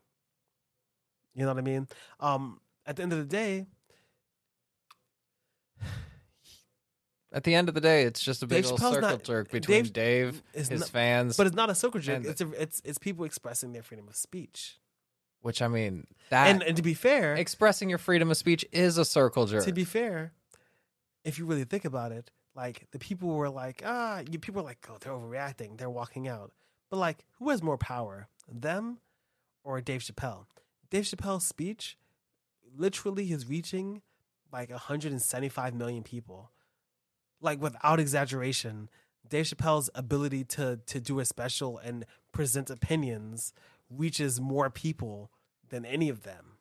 [1.34, 1.88] You know what I mean?
[2.20, 3.68] Um, at the end of the day,
[7.34, 9.24] At the end of the day, it's just a big Dave old Chappelle's circle not-
[9.24, 12.18] jerk between Dave Dave, is his not- fans, but it's not a circle jerk.
[12.18, 14.78] And- It's a, it's it's people expressing their freedom of speech.
[15.42, 18.98] which I mean that And and to be fair, expressing your freedom of speech is
[18.98, 19.64] a circle jerk.
[19.66, 20.34] To be fair,
[21.24, 24.68] if you really think about it, like the people were like, ah, you people were
[24.70, 26.52] like, oh, they're overreacting, they're walking out.
[26.90, 28.98] But like, who has more power, them
[29.64, 30.46] or Dave Chappelle?
[30.90, 31.98] Dave Chappelle's speech
[32.76, 34.02] literally is reaching
[34.52, 36.52] like 175 million people.
[37.42, 38.90] Like without exaggeration,
[39.28, 43.54] Dave Chappelle's ability to to do a special and present opinions
[43.90, 45.32] reaches more people
[45.70, 46.58] than any of them.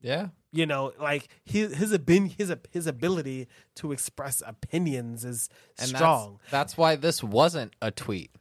[0.00, 1.96] yeah, you know like his his
[2.36, 7.90] his his ability to express opinions is and strong That's, that's why this wasn't a
[7.90, 8.32] tweet.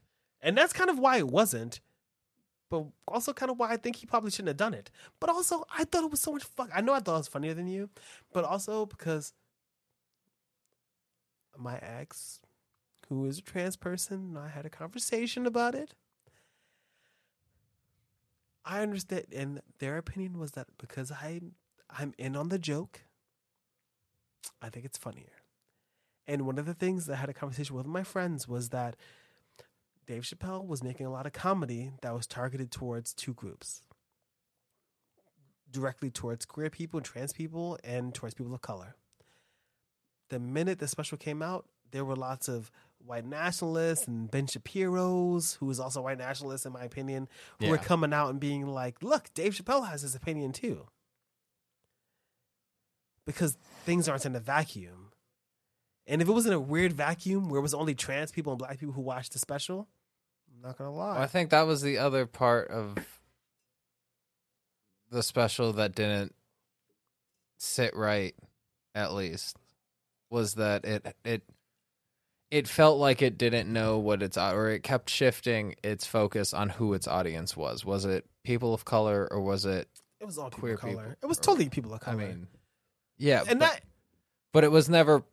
[0.42, 1.80] and that's kind of why it wasn't
[2.72, 5.64] but also kind of why I think he probably shouldn't have done it but also
[5.78, 6.70] I thought it was so much fun.
[6.74, 7.90] I know I thought it was funnier than you
[8.34, 9.34] but also because
[11.58, 12.40] my ex
[13.10, 15.94] who is a trans person and I had a conversation about it
[18.66, 21.42] I understand and their opinion was that because I
[21.90, 23.04] I'm in on the joke
[24.62, 25.44] I think it's funnier.
[26.28, 28.96] And one of the things that I had a conversation with my friends was that
[30.12, 33.82] Dave Chappelle was making a lot of comedy that was targeted towards two groups
[35.72, 38.98] directly towards queer people and trans people and towards people of color.
[40.30, 45.54] The minute the special came out, there were lots of white nationalists and Ben Shapiro's,
[45.62, 47.30] who is also a white nationalist in my opinion,
[47.62, 50.88] who were coming out and being like, look, Dave Chappelle has his opinion too.
[53.26, 55.14] Because things aren't in a vacuum.
[56.06, 58.60] And if it was in a weird vacuum where it was only trans people and
[58.60, 59.88] black people who watched the special,
[60.62, 61.20] I'm not gonna lie.
[61.22, 62.96] I think that was the other part of
[65.10, 66.36] the special that didn't
[67.58, 68.36] sit right
[68.94, 69.58] at least
[70.30, 71.42] was that it it
[72.52, 76.70] it felt like it didn't know what its or it kept shifting its focus on
[76.70, 77.84] who its audience was.
[77.84, 79.88] Was it people of color or was it
[80.20, 80.92] it was all people queer of color.
[80.94, 82.22] people, It was or- totally people of color.
[82.22, 82.48] I mean
[83.18, 83.82] yeah, and but, that
[84.54, 85.24] but it was never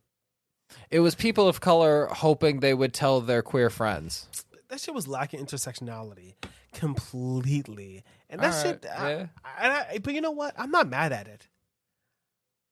[0.91, 4.27] it was people of color hoping they would tell their queer friends.
[4.69, 6.35] That shit was lacking intersectionality
[6.75, 8.05] completely.
[8.31, 9.27] And that All shit, right, I- yeah.
[9.45, 10.55] I, I- but you know what?
[10.59, 11.49] I'm not mad at it.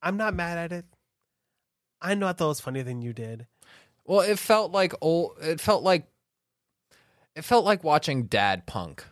[0.03, 0.85] I'm not mad at it.
[2.01, 3.47] I know I thought it was funnier than you did.
[4.05, 5.33] Well, it felt like old.
[5.41, 6.07] It felt like
[7.35, 9.05] it felt like watching Dad Punk.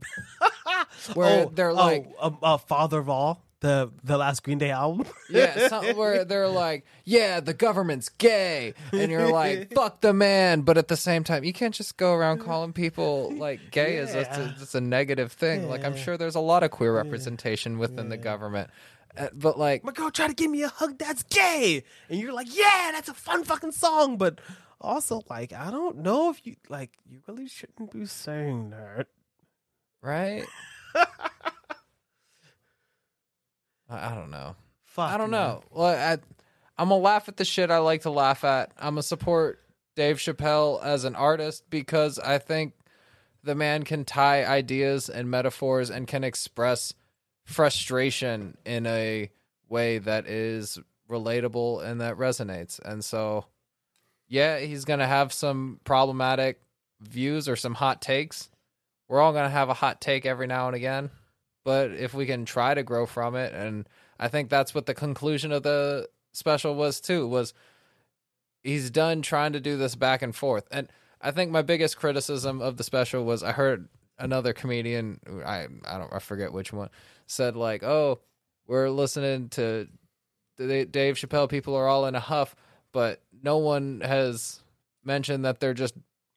[1.14, 5.06] Where they're like- oh, uh, uh, Father of All, the the last Green Day album.
[5.30, 10.60] Yeah, something where they're like, "Yeah, the government's gay," and you're like, "Fuck the man,"
[10.60, 14.14] but at the same time, you can't just go around calling people like gay as
[14.14, 14.52] Yeah.
[14.60, 15.68] it's a negative thing.
[15.68, 18.70] Like I'm sure there's a lot of queer representation within the government,
[19.16, 20.98] Uh, but like, My girl tried to give me a hug.
[20.98, 24.16] That's gay, and you're like, yeah, that's a fun fucking song.
[24.18, 24.40] But
[24.80, 26.92] also, like, I don't know if you like.
[27.08, 29.06] You really shouldn't be saying that.
[30.02, 30.44] right?
[33.88, 34.56] I, I don't know.
[34.84, 35.10] Fuck.
[35.10, 35.40] I don't man.
[35.40, 35.62] know.
[35.70, 36.18] Well, I,
[36.78, 38.72] I'm gonna laugh at the shit I like to laugh at.
[38.78, 39.60] I'm gonna support
[39.94, 42.74] Dave Chappelle as an artist because I think
[43.42, 46.92] the man can tie ideas and metaphors and can express
[47.44, 49.30] frustration in a
[49.68, 50.78] way that is
[51.08, 52.80] relatable and that resonates.
[52.80, 53.46] And so,
[54.28, 56.60] yeah, he's gonna have some problematic
[57.00, 58.50] views or some hot takes.
[59.08, 61.10] We're all gonna have a hot take every now and again,
[61.66, 63.88] but if we can try to grow from it and
[64.20, 67.26] I think that's what the conclusion of the special was too.
[67.26, 67.54] Was
[68.62, 70.88] he's done trying to do this back and forth, and
[71.20, 75.98] I think my biggest criticism of the special was I heard another comedian, I I
[75.98, 76.88] don't I forget which one,
[77.26, 78.20] said like, "Oh,
[78.68, 79.88] we're listening to
[80.56, 81.48] Dave Chappelle.
[81.48, 82.54] People are all in a huff,
[82.92, 84.62] but no one has
[85.04, 85.94] mentioned that they're just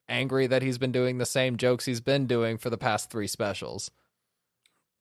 [0.10, 3.28] angry that he's been doing the same jokes he's been doing for the past three
[3.28, 3.92] specials."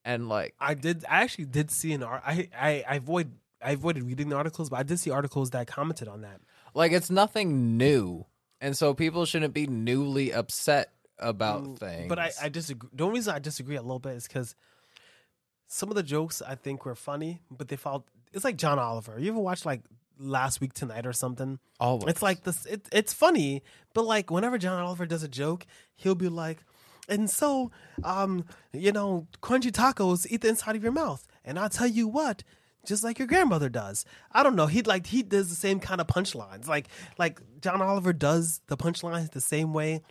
[0.05, 1.05] And like, I did.
[1.09, 2.03] I actually did see an.
[2.03, 3.33] ar- I I I avoid.
[3.61, 6.41] I avoided reading the articles, but I did see articles that commented on that.
[6.75, 8.25] Like it's nothing new,
[8.61, 12.09] and so people shouldn't be newly upset about Mm, things.
[12.09, 12.89] But I, I disagree.
[12.93, 14.55] The only reason I disagree a little bit is because
[15.67, 19.19] some of the jokes I think were funny, but they felt it's like John Oliver.
[19.19, 19.83] You ever watch like
[20.19, 21.59] Last Week Tonight or something?
[21.81, 22.65] always It's like this.
[22.67, 23.63] It, it's funny,
[23.95, 26.59] but like whenever John Oliver does a joke, he'll be like,
[27.09, 27.71] "And so,
[28.05, 32.09] um, you know, crunchy tacos eat the inside of your mouth." And I'll tell you
[32.09, 32.45] what,
[32.87, 34.05] just like your grandmother does.
[34.33, 34.67] I don't know.
[34.67, 36.67] He like he does the same kind of punchlines.
[36.67, 36.89] Like
[37.19, 40.03] like John Oliver does the punchlines the same way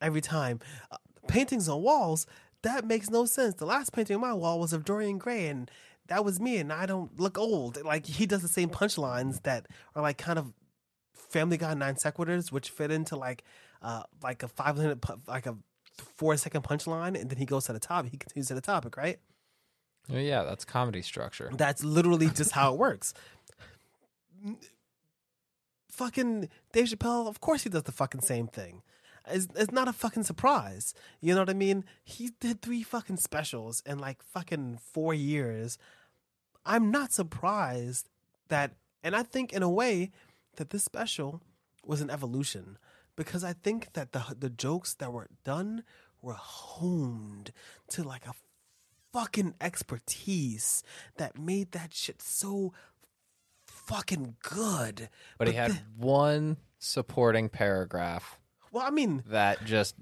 [0.00, 0.60] every time.
[0.90, 0.96] Uh,
[1.28, 2.26] paintings on walls
[2.66, 3.54] that makes no sense.
[3.54, 5.70] The last painting on my wall was of Dorian Gray, and
[6.08, 7.82] that was me, and I don't look old.
[7.84, 10.52] Like he does the same punchlines that are like kind of
[11.14, 13.44] Family Guy non sequiturs, which fit into like
[13.82, 15.56] uh like a five minute like a
[15.98, 18.12] four second punchline, and then he goes to the topic.
[18.12, 19.18] He continues to the topic, right?
[20.08, 21.50] Well, yeah, that's comedy structure.
[21.56, 23.12] That's literally just how it works.
[25.90, 28.82] Fucking Dave Chappelle, of course he does the fucking same thing.
[29.28, 30.94] It's, it's not a fucking surprise.
[31.20, 31.84] You know what I mean?
[32.04, 35.78] He did three fucking specials in like fucking four years.
[36.64, 38.08] I'm not surprised
[38.48, 38.72] that,
[39.02, 40.12] and I think in a way
[40.56, 41.40] that this special
[41.84, 42.78] was an evolution
[43.16, 45.84] because I think that the the jokes that were done
[46.22, 47.52] were honed
[47.88, 48.34] to like a
[49.12, 50.82] fucking expertise
[51.16, 52.72] that made that shit so
[53.66, 55.08] fucking good.
[55.38, 58.38] But he had one supporting paragraph
[58.76, 59.94] well, I mean, that just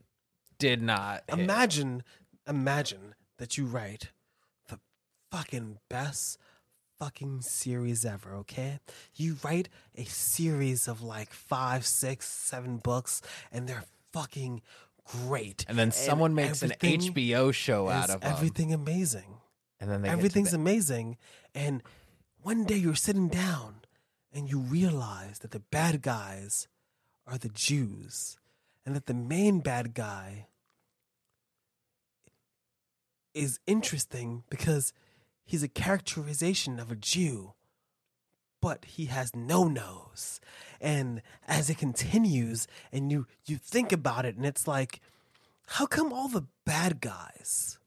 [0.59, 1.23] did not.
[1.29, 1.39] hit.
[1.39, 2.03] imagine,
[2.49, 4.11] imagine that you write
[4.69, 4.81] the
[5.31, 6.39] fucking best
[6.99, 8.35] fucking series ever.
[8.37, 8.81] Okay,
[9.15, 13.21] you write a series of like five, six, seven books,
[13.53, 14.63] and they're fucking
[15.05, 15.65] great.
[15.69, 19.39] and then someone makes an HBO show out of them, everything amazing.
[19.81, 21.19] and then they get to everything's the- amazing
[21.55, 21.83] and
[22.43, 23.81] one day you're sitting down
[24.33, 26.69] and you realize that the bad guys
[27.27, 28.39] are the jews
[28.87, 30.47] and that the main bad guy
[33.35, 34.93] is interesting because
[35.45, 37.55] he's a characterization of a jew
[38.61, 40.41] but he has no nose.
[40.81, 45.03] And as it continues and you you think about it and it's like
[45.67, 47.79] how come all the bad guys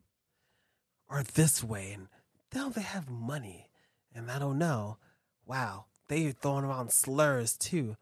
[1.09, 2.09] are this way and
[2.53, 3.69] now they have money?
[4.13, 4.97] And i don't know.
[5.47, 7.97] Wow they are throwing around slurs too.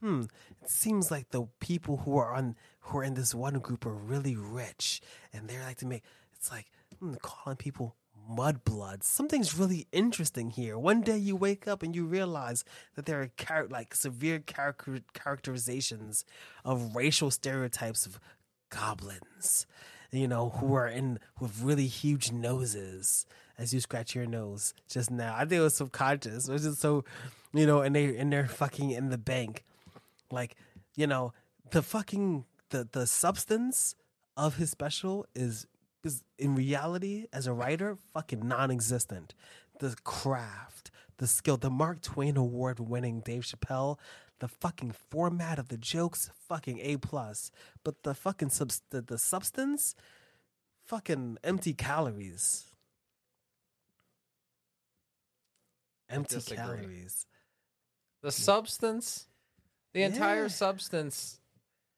[0.00, 0.24] Hmm,
[0.62, 3.94] it seems like the people who are on who are in this one group are
[3.94, 5.00] really rich,
[5.32, 6.04] and they're like to make.
[6.34, 6.66] It's like
[7.00, 7.96] hmm, calling people
[8.28, 9.04] mudbloods.
[9.04, 10.78] Something's really interesting here.
[10.78, 12.64] One day you wake up and you realize
[12.94, 16.24] that there are char- like severe character- characterizations
[16.64, 18.20] of racial stereotypes of
[18.70, 19.66] goblins,
[20.10, 23.26] you know, who are in with really huge noses.
[23.56, 26.48] As you scratch your nose just now, I think it was subconscious.
[26.48, 27.04] It was just so,
[27.52, 29.64] you know, and they and they're fucking in the bank,
[30.30, 30.54] like
[30.94, 31.32] you know,
[31.72, 33.96] the fucking the the substance
[34.36, 35.66] of his special is
[36.04, 39.34] is in reality as a writer fucking non-existent.
[39.80, 43.98] The craft, the skill, the Mark Twain award winning Dave Chappelle,
[44.40, 47.50] the fucking format of the jokes, fucking A plus.
[47.84, 49.94] But the fucking subs- the, the substance,
[50.86, 52.64] fucking empty calories.
[56.08, 57.26] Empty calories.
[58.22, 59.26] The substance,
[59.92, 61.40] the entire substance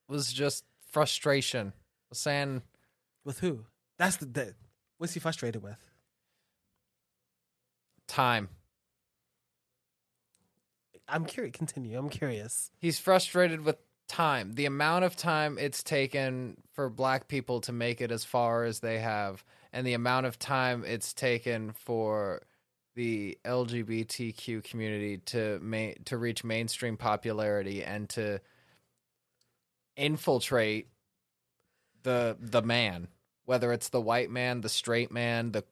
[0.08, 1.72] was just frustration.
[2.12, 2.62] Saying
[3.24, 3.66] With who?
[4.00, 4.54] That's the, the
[4.98, 5.78] what's he frustrated with?
[8.10, 8.48] time.
[11.08, 11.56] I'm curious.
[11.56, 11.98] Continue.
[11.98, 12.70] I'm curious.
[12.78, 13.76] He's frustrated with
[14.08, 14.54] time.
[14.54, 18.80] The amount of time it's taken for black people to make it as far as
[18.80, 22.42] they have, and the amount of time it's taken for
[22.96, 28.40] the LGBTQ community to ma- to reach mainstream popularity and to
[29.96, 30.88] infiltrate
[32.02, 33.06] the the man,
[33.50, 35.64] whether it's the white man, the straight man, the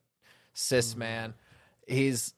[0.53, 0.99] cis mm.
[0.99, 1.35] man.
[1.87, 2.35] He's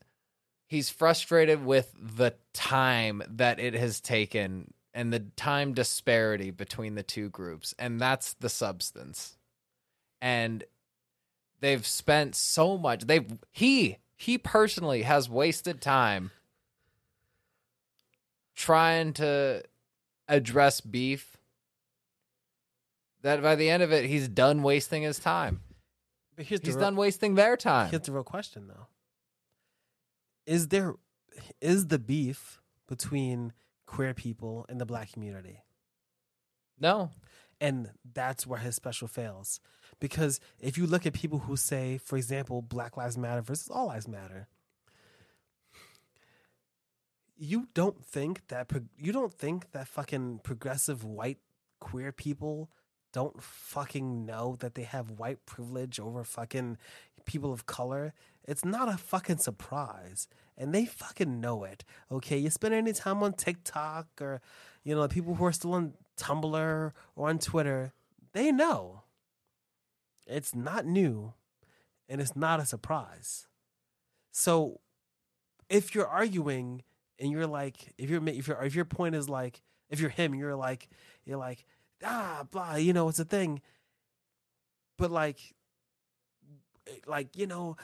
[0.66, 7.02] he's frustrated with the time that it has taken and the time disparity between the
[7.02, 9.38] two groups and that's the substance
[10.20, 10.62] and
[11.60, 16.30] they've spent so much they've he he personally has wasted time
[18.54, 19.62] trying to
[20.28, 21.38] address beef
[23.22, 25.60] that by the end of it he's done wasting his time
[26.36, 28.86] But here's he's real- done wasting their time Here's the real question, though:
[30.46, 30.94] Is there
[31.60, 33.52] is the beef between
[33.86, 35.62] queer people and the black community?
[36.78, 37.10] no
[37.60, 39.60] And that's where his special fails.
[40.00, 43.88] Because if you look at people who say, for example, Black Lives Matter versus All
[43.88, 44.48] Lives Matter,
[47.36, 51.38] you don't think that you don't think that fucking progressive white
[51.80, 52.70] queer people
[53.12, 56.78] don't fucking know that they have white privilege over fucking
[57.24, 58.14] people of color.
[58.46, 60.28] It's not a fucking surprise.
[60.56, 61.84] And they fucking know it.
[62.10, 62.38] Okay.
[62.38, 64.40] You spend any time on TikTok or,
[64.84, 67.92] you know, people who are still on Tumblr or on Twitter,
[68.32, 69.02] they know.
[70.26, 71.34] It's not new
[72.08, 73.46] and it's not a surprise.
[74.32, 74.80] So
[75.68, 76.82] if you're arguing
[77.18, 80.34] and you're like, if you're, if your if your point is like, if you're him,
[80.34, 80.88] you're like,
[81.24, 81.64] you're like,
[82.04, 83.60] ah, blah, you know, it's a thing.
[84.96, 85.54] But like,
[87.06, 87.76] like you know,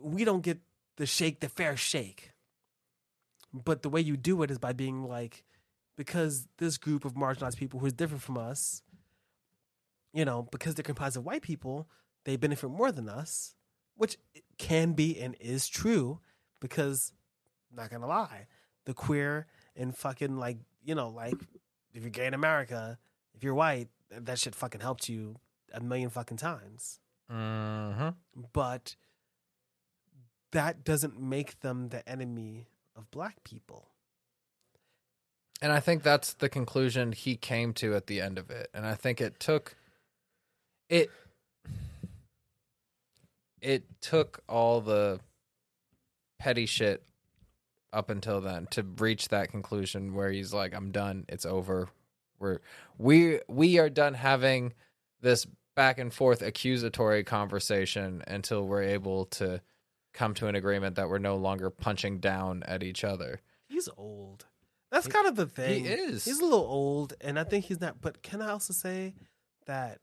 [0.00, 0.58] we don't get
[0.96, 2.32] the shake, the fair shake.
[3.52, 5.44] But the way you do it is by being like,
[5.96, 8.82] because this group of marginalized people who is different from us,
[10.12, 11.88] you know, because they're comprised of white people,
[12.24, 13.54] they benefit more than us,
[13.96, 14.18] which
[14.58, 16.20] can be and is true.
[16.60, 17.12] Because,
[17.74, 18.46] not gonna lie,
[18.86, 19.46] the queer
[19.76, 21.36] and fucking like, you know, like
[21.92, 22.98] if you're gay in America,
[23.36, 25.36] if you're white, that shit fucking helped you
[25.72, 27.00] a million fucking times.
[27.30, 28.08] mm-hmm.
[28.52, 28.96] But
[30.52, 33.90] that doesn't make them the enemy of black people.
[35.60, 38.68] And I think that's the conclusion he came to at the end of it.
[38.74, 39.76] And I think it took
[40.88, 41.10] it
[43.60, 45.20] it took all the
[46.38, 47.02] petty shit
[47.92, 51.88] up until then to reach that conclusion where he's like I'm done, it's over.
[52.38, 52.60] We're
[52.98, 54.72] we we are done having
[55.20, 59.60] this back and forth accusatory conversation until we're able to
[60.14, 63.40] come to an agreement that we're no longer punching down at each other.
[63.68, 64.46] He's old.
[64.90, 65.84] That's kind of the thing.
[65.84, 66.24] He is.
[66.24, 68.00] He's a little old, and I think he's not.
[68.00, 69.14] But can I also say
[69.66, 69.98] that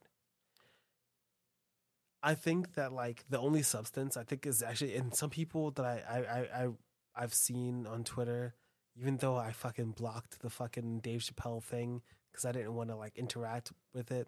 [2.22, 5.86] I think that like the only substance I think is actually, in some people that
[5.86, 6.70] I I I, I
[7.16, 8.56] I've seen on Twitter,
[9.00, 12.02] even though I fucking blocked the fucking Dave Chappelle thing
[12.34, 14.28] because I didn't want to like interact with it,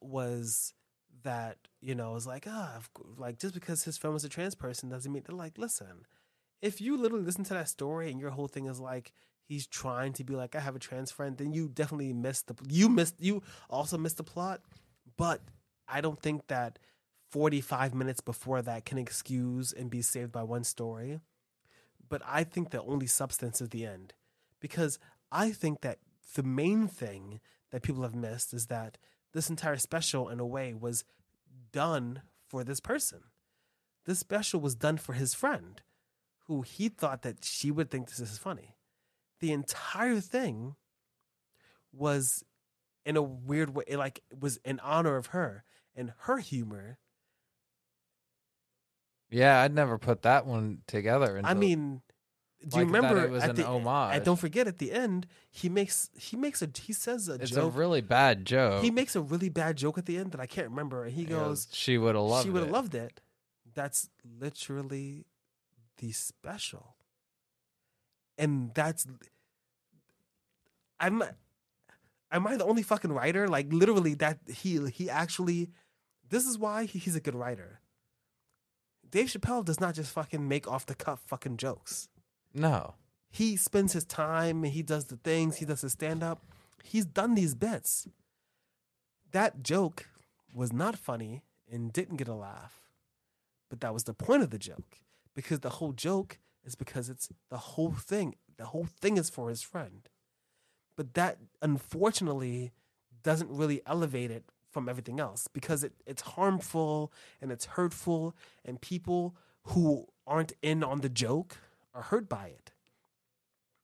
[0.00, 0.72] was
[1.22, 2.78] that you know was like ah
[3.16, 6.04] like just because his friend was a trans person doesn't mean they're like listen
[6.60, 9.12] if you literally listen to that story and your whole thing is like
[9.46, 12.54] he's trying to be like I have a trans friend, then you definitely missed the
[12.68, 14.60] you missed you also missed the plot.
[15.16, 15.42] But
[15.88, 16.78] I don't think that
[17.30, 21.20] forty five minutes before that can excuse and be saved by one story.
[22.08, 24.14] But I think the only substance is the end,
[24.60, 24.98] because
[25.32, 25.98] I think that
[26.34, 28.98] the main thing that people have missed is that
[29.32, 31.04] this entire special, in a way, was
[31.72, 33.20] done for this person.
[34.04, 35.82] This special was done for his friend,
[36.46, 38.76] who he thought that she would think this is funny.
[39.40, 40.76] The entire thing
[41.92, 42.44] was
[43.04, 45.64] in a weird way, like it was in honor of her
[45.94, 46.98] and her humor.
[49.30, 51.40] Yeah, I'd never put that one together.
[51.42, 52.00] I mean,
[52.66, 54.16] do you Like remember it was at an the, homage.
[54.16, 57.50] And don't forget at the end, he makes he makes a he says a it's
[57.52, 57.72] joke.
[57.74, 58.82] a really bad joke.
[58.82, 61.04] he makes a really bad joke at the end that I can't remember.
[61.04, 62.48] And he He goes, "She would have loved it.
[62.48, 63.20] she would have loved it.
[63.74, 64.08] That's
[64.40, 65.26] literally
[65.98, 66.96] the special.
[68.38, 69.06] And that's
[70.98, 71.22] I'm
[72.32, 73.48] am I the only fucking writer?
[73.48, 75.70] Like literally that he he actually
[76.28, 77.80] this is why he, he's a good writer.
[79.08, 82.08] Dave Chappelle does not just fucking make off the cuff fucking jokes.
[82.56, 82.94] No,
[83.30, 86.42] He spends his time he does the things, he does his stand up.
[86.82, 88.08] He's done these bits.
[89.32, 90.08] That joke
[90.54, 92.80] was not funny and didn't get a laugh.
[93.68, 95.00] But that was the point of the joke.
[95.34, 98.36] Because the whole joke is because it's the whole thing.
[98.56, 100.08] The whole thing is for his friend.
[100.96, 102.72] But that unfortunately
[103.22, 108.34] doesn't really elevate it from everything else because it, it's harmful and it's hurtful
[108.64, 111.58] and people who aren't in on the joke
[111.96, 112.72] are hurt by it.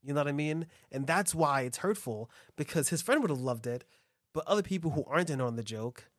[0.02, 0.66] You know what I mean?
[0.90, 3.84] And that's why it's hurtful because his friend would have loved it,
[4.34, 6.10] but other people who aren't in on the joke,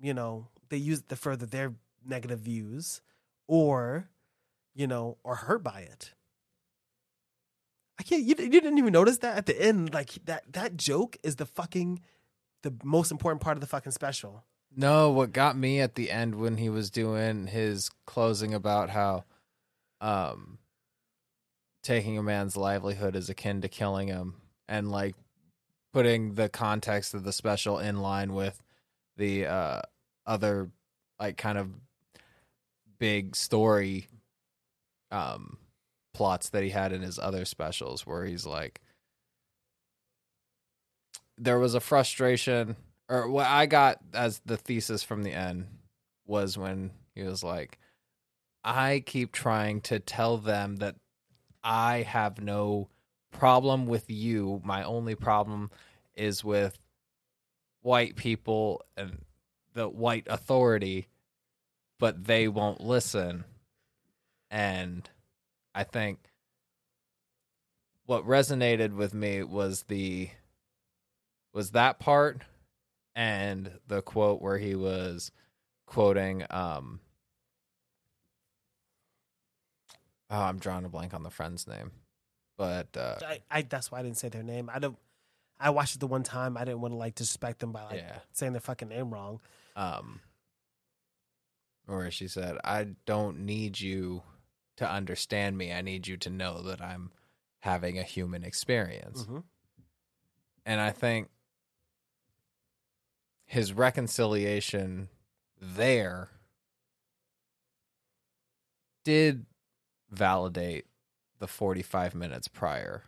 [0.00, 1.74] you know, they use it to further their
[2.06, 3.02] negative views
[3.46, 4.08] or,
[4.74, 6.14] you know, are hurt by it.
[7.98, 8.22] I can't.
[8.22, 9.92] You, you didn't even notice that at the end.
[9.92, 10.50] Like that.
[10.54, 12.00] That joke is the fucking,
[12.62, 14.44] the most important part of the fucking special.
[14.74, 15.10] no.
[15.10, 19.24] What got me at the end when he was doing his closing about how,
[20.00, 20.56] um,
[21.82, 24.34] taking a man's livelihood is akin to killing him,
[24.68, 25.14] and like
[25.92, 28.62] putting the context of the special in line with
[29.16, 29.82] the uh
[30.26, 30.70] other
[31.18, 31.68] like kind of
[32.98, 34.08] big story
[35.10, 35.58] um
[36.14, 38.80] plots that he had in his other specials where he's like
[41.38, 42.76] there was a frustration
[43.08, 45.66] or what I got as the thesis from the end
[46.26, 47.78] was when he was like
[48.62, 50.96] I keep trying to tell them that
[51.62, 52.88] I have no
[53.30, 54.60] problem with you.
[54.64, 55.70] My only problem
[56.14, 56.78] is with
[57.82, 59.24] white people and
[59.74, 61.08] the white authority,
[61.98, 63.44] but they won't listen.
[64.50, 65.08] And
[65.74, 66.18] I think
[68.06, 70.30] what resonated with me was the
[71.52, 72.42] was that part
[73.14, 75.30] and the quote where he was
[75.86, 77.00] quoting um
[80.30, 81.90] oh, I'm drawing a blank on the friend's name.
[82.56, 84.70] But uh I, I that's why I didn't say their name.
[84.72, 84.96] I don't.
[85.58, 86.56] I watched it the one time.
[86.56, 88.18] I didn't want to like disrespect them by like Yeah.
[88.32, 89.40] saying their fucking name wrong.
[89.76, 90.20] um
[91.86, 94.22] where she said i don't need you
[94.76, 97.10] to understand me i need you to know that i'm
[97.60, 99.42] having a human experience Mhm.
[100.64, 101.28] and i think
[103.46, 105.08] his reconciliation
[105.60, 106.30] there
[109.04, 109.46] did
[110.10, 110.86] validate
[111.38, 113.04] the 45 minutes prior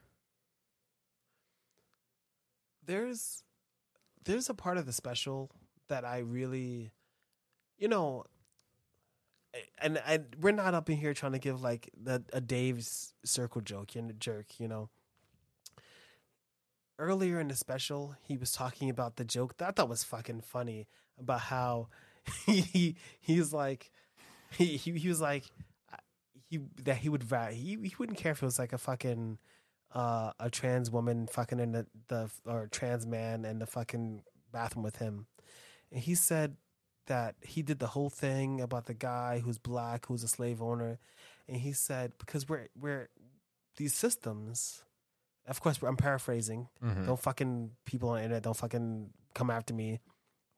[2.86, 3.42] there's
[4.24, 5.50] there's a part of the special
[5.88, 6.92] that I really,
[7.78, 8.24] you know,
[9.78, 13.60] and and we're not up in here trying to give like the, a Dave's circle
[13.60, 14.88] joke and a jerk, you know.
[16.98, 20.42] Earlier in the special, he was talking about the joke that I thought was fucking
[20.42, 20.86] funny
[21.18, 21.88] about how
[22.46, 23.90] he he's like
[24.56, 25.44] he he, he was like
[26.52, 29.38] he that he would he he wouldn't care if it was like a fucking
[29.94, 34.22] uh, a trans woman fucking in the, the or trans man in the fucking
[34.52, 35.26] bathroom with him,
[35.90, 36.56] and he said
[37.06, 40.98] that he did the whole thing about the guy who's black who's a slave owner,
[41.48, 43.08] and he said because we're we're
[43.76, 44.84] these systems.
[45.46, 46.68] Of course, I'm paraphrasing.
[46.84, 47.06] Mhm.
[47.06, 48.42] Don't fucking people on the internet.
[48.44, 50.00] Don't fucking come after me.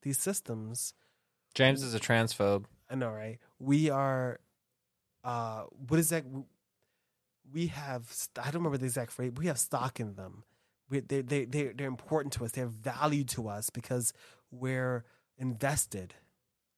[0.02, 0.92] These systems
[1.54, 3.38] james is a transphobe I know, right?
[3.58, 4.40] We are,
[5.24, 6.24] uh, what is that?
[7.52, 9.32] We have I don't remember the exact phrase.
[9.36, 10.44] We have stock in them.
[10.90, 12.52] We, they, they, they, they're important to us.
[12.52, 14.12] They're valued to us because
[14.50, 15.04] we're
[15.38, 16.14] invested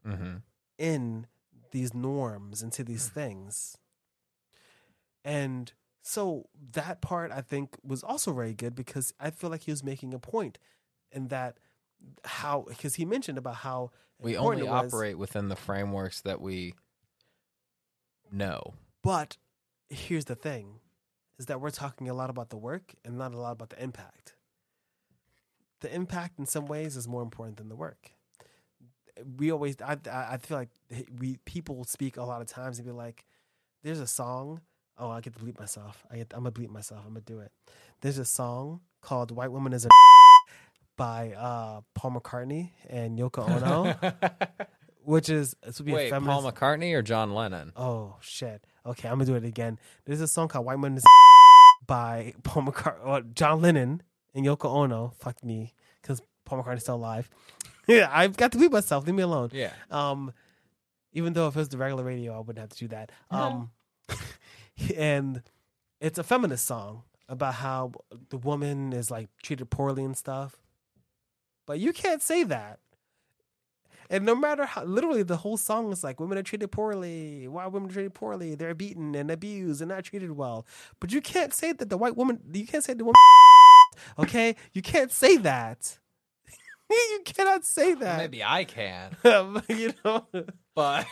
[0.06, 0.36] mm-hmm.
[0.78, 1.26] in
[1.72, 3.76] these norms, into these things.
[5.24, 9.72] And so that part I think was also very good because I feel like he
[9.72, 10.58] was making a point
[11.10, 11.58] in that
[12.24, 13.90] how, because he mentioned about how
[14.20, 16.74] we only operate within the frameworks that we
[18.32, 19.36] know But
[19.88, 20.80] here's the thing
[21.38, 23.82] is that we're talking a lot about the work and not a lot about the
[23.82, 24.34] impact.
[25.80, 28.12] the impact in some ways is more important than the work.
[29.38, 30.70] We always, I, I I feel like
[31.18, 33.24] we people speak a lot of times and be like,
[33.82, 34.60] "There's a song."
[34.98, 36.04] Oh, I get to bleep myself.
[36.10, 37.00] I get, I'm gonna bleep myself.
[37.06, 37.52] I'm gonna do it.
[38.00, 39.88] There's a song called "White Woman Is a"
[40.96, 43.94] by uh, Paul McCartney and Yoko Ono,
[45.06, 46.40] which is this would be a Wait, feminist.
[46.40, 47.72] Paul McCartney or John Lennon?
[47.76, 48.62] Oh shit.
[48.84, 49.78] Okay, I'm gonna do it again.
[50.04, 51.04] There's a song called "White Man Is
[51.86, 54.02] by Paul McCartney, or John Lennon
[54.34, 55.12] and Yoko Ono.
[55.18, 57.30] Fuck me, because Paul McCartney's still alive.
[57.86, 59.06] yeah, I've got to beat myself.
[59.06, 59.50] Leave me alone.
[59.52, 59.72] Yeah.
[59.90, 60.32] Um,
[61.12, 63.10] even though if it was the regular radio, I wouldn't have to do that.
[63.30, 63.70] Um,
[64.96, 65.42] and
[66.00, 67.92] it's a feminist song about how
[68.28, 70.56] the woman is like treated poorly and stuff.
[71.66, 72.78] But you can't say that.
[74.10, 77.48] And no matter how, literally, the whole song is like women are treated poorly.
[77.48, 78.54] Why women are treated poorly?
[78.54, 80.66] They're beaten and abused and not treated well.
[81.00, 82.40] But you can't say that the white woman.
[82.52, 83.14] You can't say the woman.
[84.18, 85.98] Okay, you can't say that.
[86.90, 88.18] you cannot say that.
[88.18, 89.16] Maybe I can,
[89.68, 90.26] you know.
[90.74, 91.06] but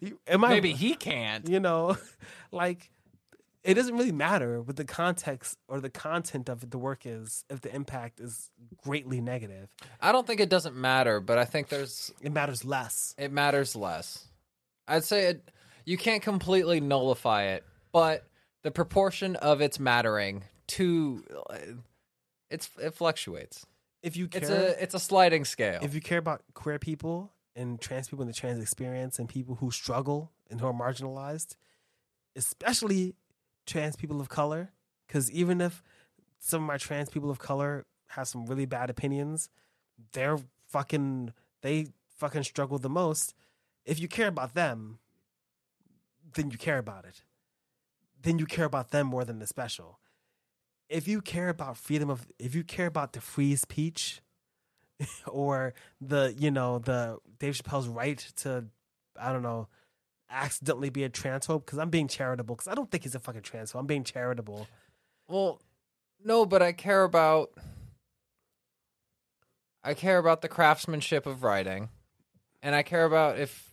[0.00, 1.48] You- am I maybe he can't.
[1.48, 1.96] you know
[2.52, 2.90] like
[3.68, 7.60] it doesn't really matter what the context or the content of the work is if
[7.60, 8.50] the impact is
[8.82, 9.68] greatly negative
[10.00, 13.76] I don't think it doesn't matter, but I think there's it matters less it matters
[13.76, 14.26] less.
[14.86, 15.50] I'd say it,
[15.84, 18.24] you can't completely nullify it, but
[18.62, 21.56] the proportion of its mattering to uh,
[22.50, 23.66] it's it fluctuates.
[24.02, 25.80] if you care It's a it's a sliding scale.
[25.82, 29.56] if you care about queer people and trans people in the trans experience and people
[29.56, 31.56] who struggle and who are marginalized
[32.36, 33.14] especially
[33.68, 34.72] trans people of color
[35.06, 35.82] because even if
[36.40, 39.48] some of my trans people of color have some really bad opinions
[40.12, 40.38] they're
[40.68, 41.32] fucking
[41.62, 43.34] they fucking struggle the most.
[43.84, 44.98] If you care about them
[46.34, 47.22] then you care about it.
[48.20, 49.98] Then you care about them more than the special.
[50.88, 54.20] If you care about freedom of if you care about the free speech
[55.26, 58.66] or the you know the Dave Chappelle's right to
[59.20, 59.68] I don't know
[60.30, 63.42] accidentally be a transphobe because I'm being charitable because I don't think he's a fucking
[63.42, 63.80] transphobe.
[63.80, 64.66] I'm being charitable.
[65.28, 65.60] well,
[66.24, 67.50] no, but I care about
[69.82, 71.88] I care about the craftsmanship of writing,
[72.62, 73.72] and I care about if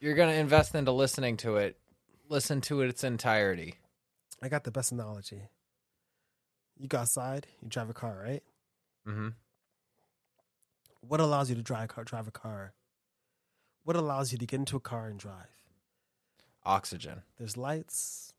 [0.00, 1.76] you're going to invest into listening to it,
[2.28, 3.74] listen to it its entirety.
[4.42, 5.42] I got the best analogy.
[6.78, 8.42] You go outside, you drive a car, right?
[9.08, 9.28] Mm-hmm.
[11.00, 12.04] What allows you to drive a car?
[12.04, 12.72] Drive a car.
[13.88, 15.64] What allows you to get into a car and drive?
[16.62, 17.22] Oxygen.
[17.38, 18.34] There's lights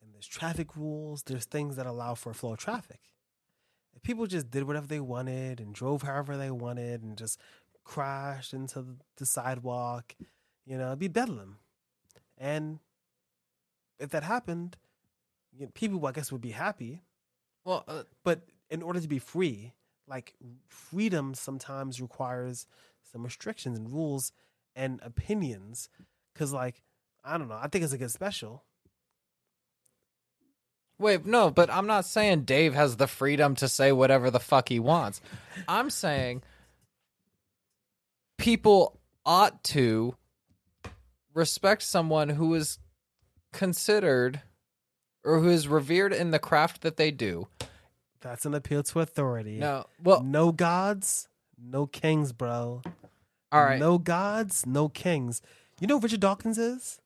[0.00, 1.24] and there's traffic rules.
[1.24, 3.00] There's things that allow for a flow of traffic.
[3.94, 7.38] If people just did whatever they wanted and drove however they wanted and just
[7.84, 8.82] crashed into
[9.18, 10.16] the sidewalk,
[10.64, 11.58] you know, it'd be bedlam.
[12.38, 12.78] And
[13.98, 14.78] if that happened,
[15.52, 17.02] you know, people, I guess, would be happy.
[17.62, 19.74] Well, uh, But in order to be free,
[20.08, 20.32] like
[20.66, 22.66] freedom sometimes requires
[23.12, 24.32] some restrictions and rules
[24.76, 25.88] and opinions.
[26.34, 26.82] Cause like,
[27.24, 28.64] I don't know, I think it's a good special.
[30.98, 34.68] Wait, no, but I'm not saying Dave has the freedom to say whatever the fuck
[34.68, 35.20] he wants.
[35.66, 36.42] I'm saying
[38.38, 40.14] people ought to
[41.34, 42.78] respect someone who is
[43.52, 44.42] considered
[45.24, 47.48] or who is revered in the craft that they do.
[48.20, 49.58] That's an appeal to authority.
[49.58, 51.28] No, well, no gods,
[51.58, 52.82] no kings, bro.
[53.54, 53.78] All right.
[53.78, 55.40] No gods, no kings.
[55.80, 57.00] You know who Richard Dawkins is?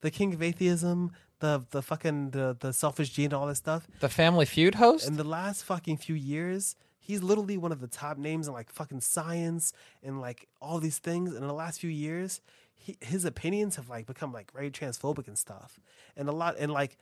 [0.00, 3.86] The king of atheism, the the fucking the, the selfish gene, all this stuff.
[4.00, 5.06] The Family Feud host?
[5.06, 8.70] In the last fucking few years, he's literally one of the top names in like
[8.70, 9.72] fucking science
[10.02, 11.30] and like all these things.
[11.30, 12.40] And in the last few years,
[12.74, 15.80] he, his opinions have like become like very transphobic and stuff.
[16.16, 16.98] And a lot and like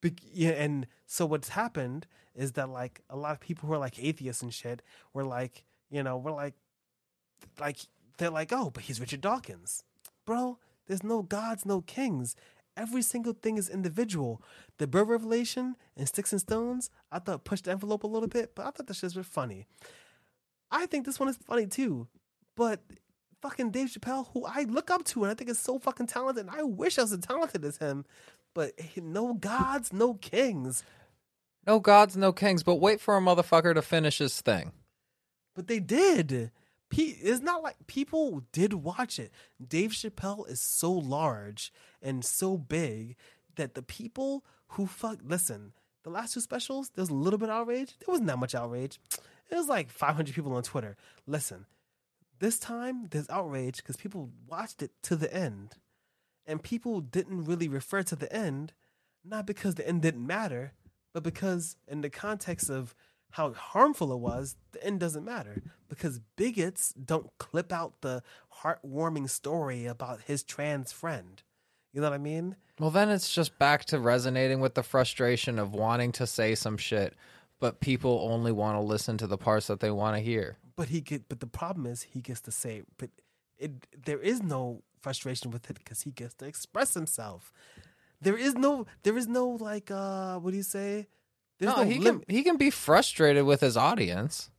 [0.00, 3.78] be- yeah, and so what's happened is that like a lot of people who are
[3.78, 4.82] like atheists and shit
[5.12, 6.54] were like, you know, we're like
[7.58, 7.78] like
[8.18, 9.84] they're like, oh, but he's Richard Dawkins.
[10.26, 12.36] Bro, there's no gods, no kings.
[12.76, 14.42] Every single thing is individual.
[14.78, 18.54] The bird revelation and sticks and stones, I thought pushed the envelope a little bit,
[18.54, 19.66] but I thought the shits were funny.
[20.70, 22.08] I think this one is funny too.
[22.56, 22.80] But
[23.40, 26.46] fucking Dave Chappelle, who I look up to and I think is so fucking talented,
[26.46, 28.04] and I wish I was as talented as him.
[28.54, 30.82] But no gods, no kings.
[31.66, 34.72] no gods, no kings, but wait for a motherfucker to finish his thing.
[35.54, 36.50] But they did.
[36.92, 39.32] It's not like people did watch it.
[39.66, 43.16] Dave Chappelle is so large and so big
[43.56, 45.72] that the people who fuck listen,
[46.04, 47.94] the last two specials, there was a little bit of outrage.
[47.98, 49.00] There wasn't that much outrage.
[49.50, 50.96] It was like 500 people on Twitter.
[51.26, 51.66] Listen,
[52.38, 55.74] this time there's outrage because people watched it to the end.
[56.46, 58.72] And people didn't really refer to the end,
[59.24, 60.72] not because the end didn't matter,
[61.12, 62.94] but because in the context of
[63.30, 68.22] how harmful it was, the end doesn't matter because bigots don't clip out the
[68.62, 71.42] heartwarming story about his trans friend.
[71.92, 72.56] You know what I mean?
[72.78, 76.76] Well, then it's just back to resonating with the frustration of wanting to say some
[76.76, 77.14] shit,
[77.58, 80.58] but people only want to listen to the parts that they want to hear.
[80.76, 83.10] But he get, but the problem is he gets to say, but
[83.58, 87.50] it there is no frustration with it because he gets to express himself.
[88.20, 91.06] There is no, there is no like, uh, what do you say?
[91.58, 94.50] There's No, no, he lim- can he can be frustrated with his audience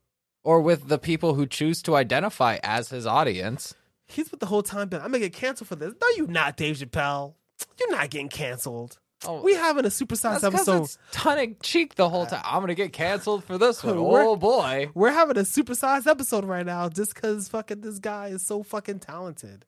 [0.43, 3.73] or with the people who choose to identify as his audience.
[4.07, 5.93] He's with the whole time been, I'm gonna get canceled for this.
[6.01, 7.33] No, you're not, Dave Chappelle.
[7.79, 8.99] You're not getting canceled.
[9.25, 10.83] Oh, We having a supersized episode.
[10.83, 12.41] it's tongue cheek the whole time.
[12.45, 13.97] I'm gonna get canceled for this one.
[13.97, 14.89] Oh boy.
[14.93, 18.99] We're having a supersized episode right now just because fucking this guy is so fucking
[18.99, 19.65] talented.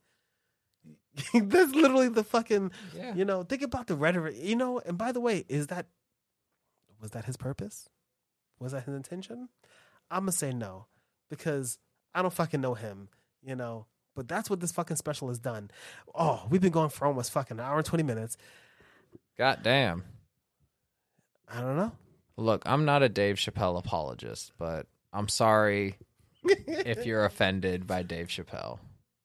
[1.34, 3.14] That's literally the fucking, Yeah.
[3.16, 5.88] you know, think about the rhetoric, you know, and by the way, is that,
[7.02, 7.90] was that his purpose?
[8.60, 9.50] Was that his intention?
[10.12, 10.88] I'm to say no
[11.30, 11.78] because
[12.14, 13.10] I don't fucking know him,
[13.42, 13.86] you know,
[14.16, 15.72] but that's what this fucking special has done.
[16.14, 18.38] Oh, we've been going for almost fucking an hour and 20 minutes.
[19.38, 20.04] God damn.
[21.48, 21.92] I don't know.
[22.38, 25.96] Look, I'm not a Dave Chappelle apologist, but I'm sorry
[26.44, 28.80] if you're offended by Dave Chappelle.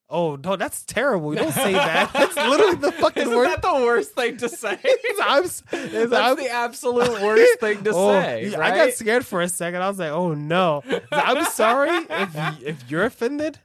[0.07, 1.33] Oh, no, that's terrible.
[1.33, 2.13] You don't say that.
[2.13, 3.61] That's literally the fucking worst.
[3.61, 4.77] That the worst thing to say?
[5.23, 8.49] I'm, s- is I'm, the absolute worst thing to Oh, say.
[8.55, 8.73] right?
[8.73, 9.81] I got scared for a second.
[9.81, 13.57] I was like, "Oh no!" I'm sorry if if you're offended.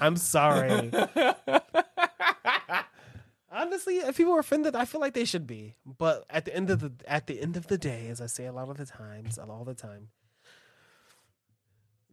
[0.00, 0.90] I'm sorry.
[3.52, 5.76] Honestly, if people are offended, I feel like they should be.
[5.86, 8.46] But at the end of the at the end of the day, as I say
[8.46, 10.08] a lot of the times, all the time,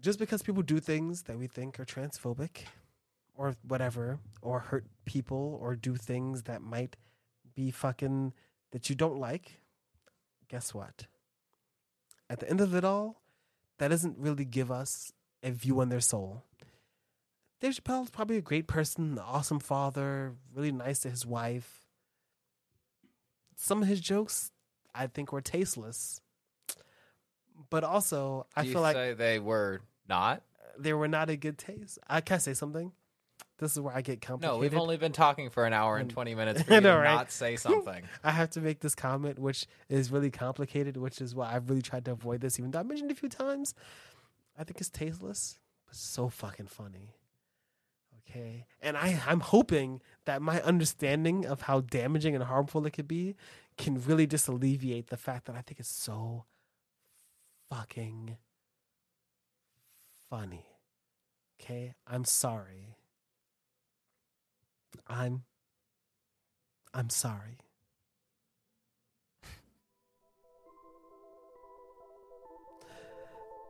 [0.01, 2.65] just because people do things that we think are transphobic,
[3.41, 6.95] or whatever, or hurt people, or do things that might
[7.55, 8.33] be fucking
[8.71, 9.59] that you don't like,
[10.47, 11.07] guess what?
[12.29, 13.19] At the end of it all,
[13.79, 15.11] that doesn't really give us
[15.41, 16.43] a view on their soul.
[17.59, 21.87] Dave Chappelle is probably a great person, an awesome father, really nice to his wife.
[23.55, 24.51] Some of his jokes,
[24.93, 26.21] I think, were tasteless.
[27.71, 30.43] But also, I you feel like say they were not.
[30.77, 31.97] they were not a good taste.
[32.07, 32.91] I can I say something.
[33.61, 34.55] This is where I get complicated.
[34.55, 37.01] No, we've only been talking for an hour and 20 minutes for you know, to
[37.03, 37.13] right?
[37.13, 38.03] not say something.
[38.23, 41.83] I have to make this comment, which is really complicated, which is why I've really
[41.83, 43.75] tried to avoid this, even though I mentioned it a few times.
[44.57, 47.13] I think it's tasteless, but so fucking funny.
[48.27, 48.65] Okay.
[48.81, 53.35] And I, I'm hoping that my understanding of how damaging and harmful it could be
[53.77, 56.45] can really just alleviate the fact that I think it's so
[57.69, 58.37] fucking
[60.31, 60.65] funny.
[61.61, 61.93] Okay.
[62.07, 62.97] I'm sorry.
[65.07, 65.43] I'm
[66.93, 67.57] I'm sorry.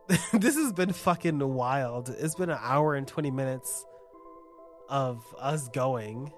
[0.32, 2.14] this has been fucking wild.
[2.18, 3.86] It's been an hour and 20 minutes
[4.88, 6.32] of us going.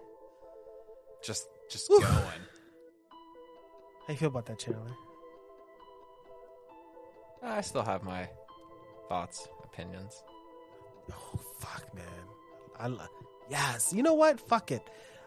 [1.23, 2.01] Just just Whew.
[2.01, 2.13] going.
[4.07, 4.93] How you feel about that, Chandler?
[7.43, 8.29] I still have my
[9.09, 10.23] thoughts, opinions.
[11.11, 12.05] Oh, fuck, man.
[12.79, 13.07] I lo-
[13.51, 13.93] yes.
[13.93, 14.41] You know what?
[14.41, 14.83] Fuck it.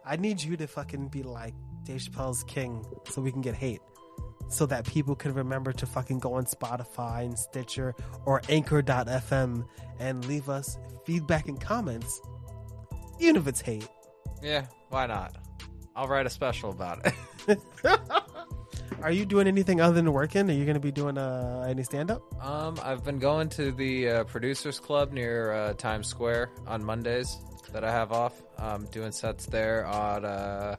[0.06, 1.53] I need you to fucking be like
[1.84, 3.81] Dave Chappelle's king so we can get hate.
[4.49, 7.94] So that people can remember to fucking go on Spotify and Stitcher
[8.26, 9.65] or Anchor.fm
[9.99, 12.22] and leave us feedback and comments,
[13.19, 13.88] even if it's hate.
[14.41, 15.35] Yeah, why not?
[15.98, 17.06] I'll write a special about
[17.48, 17.60] it.
[19.02, 20.49] Are you doing anything other than working?
[20.49, 22.22] Are you going to be doing uh, any stand up?
[22.44, 27.38] Um, I've been going to the uh, producers club near uh, Times Square on Mondays
[27.73, 28.41] that I have off.
[28.57, 30.76] Um, doing sets there on uh,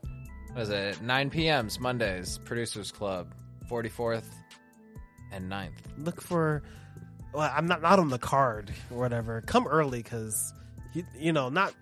[0.52, 1.02] what is it?
[1.02, 2.38] 9 p.m.s Mondays.
[2.44, 3.34] Producers Club,
[3.70, 4.24] 44th
[5.32, 5.72] and 9th.
[5.98, 6.62] Look for.
[7.32, 9.42] Well, I'm not not on the card or whatever.
[9.42, 10.54] Come early because
[10.94, 11.74] you you know not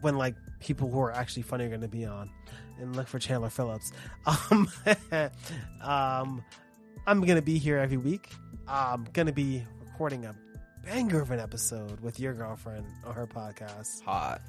[0.00, 2.30] when like people who are actually funny are going to be on.
[2.80, 3.92] And look for Chandler Phillips.
[4.26, 4.68] Um,
[5.82, 6.44] um,
[7.06, 8.28] I'm gonna be here every week.
[8.68, 10.34] I'm gonna be recording a
[10.86, 14.02] banger of an episode with your girlfriend on her podcast.
[14.04, 14.40] Hot.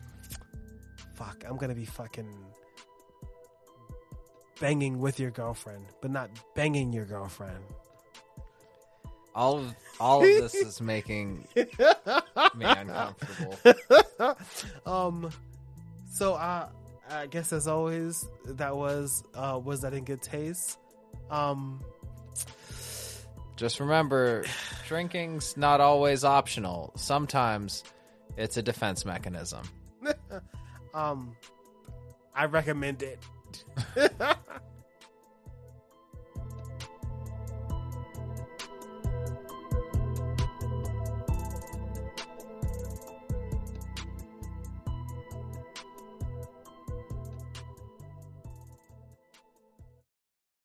[1.15, 2.31] Fuck, I'm gonna be fucking
[4.61, 7.64] banging with your girlfriend, but not banging your girlfriend.
[9.34, 11.65] All of all of this is making me
[12.61, 13.57] uncomfortable.
[14.85, 15.31] um
[16.11, 16.69] so uh
[17.09, 20.77] I guess as always that was uh was that in good taste.
[21.31, 21.81] Um
[23.57, 24.45] Just remember,
[24.88, 26.93] drinking's not always optional.
[26.95, 27.84] Sometimes
[28.38, 29.63] it's a defense mechanism.
[30.93, 31.35] um
[32.35, 33.19] I recommend it.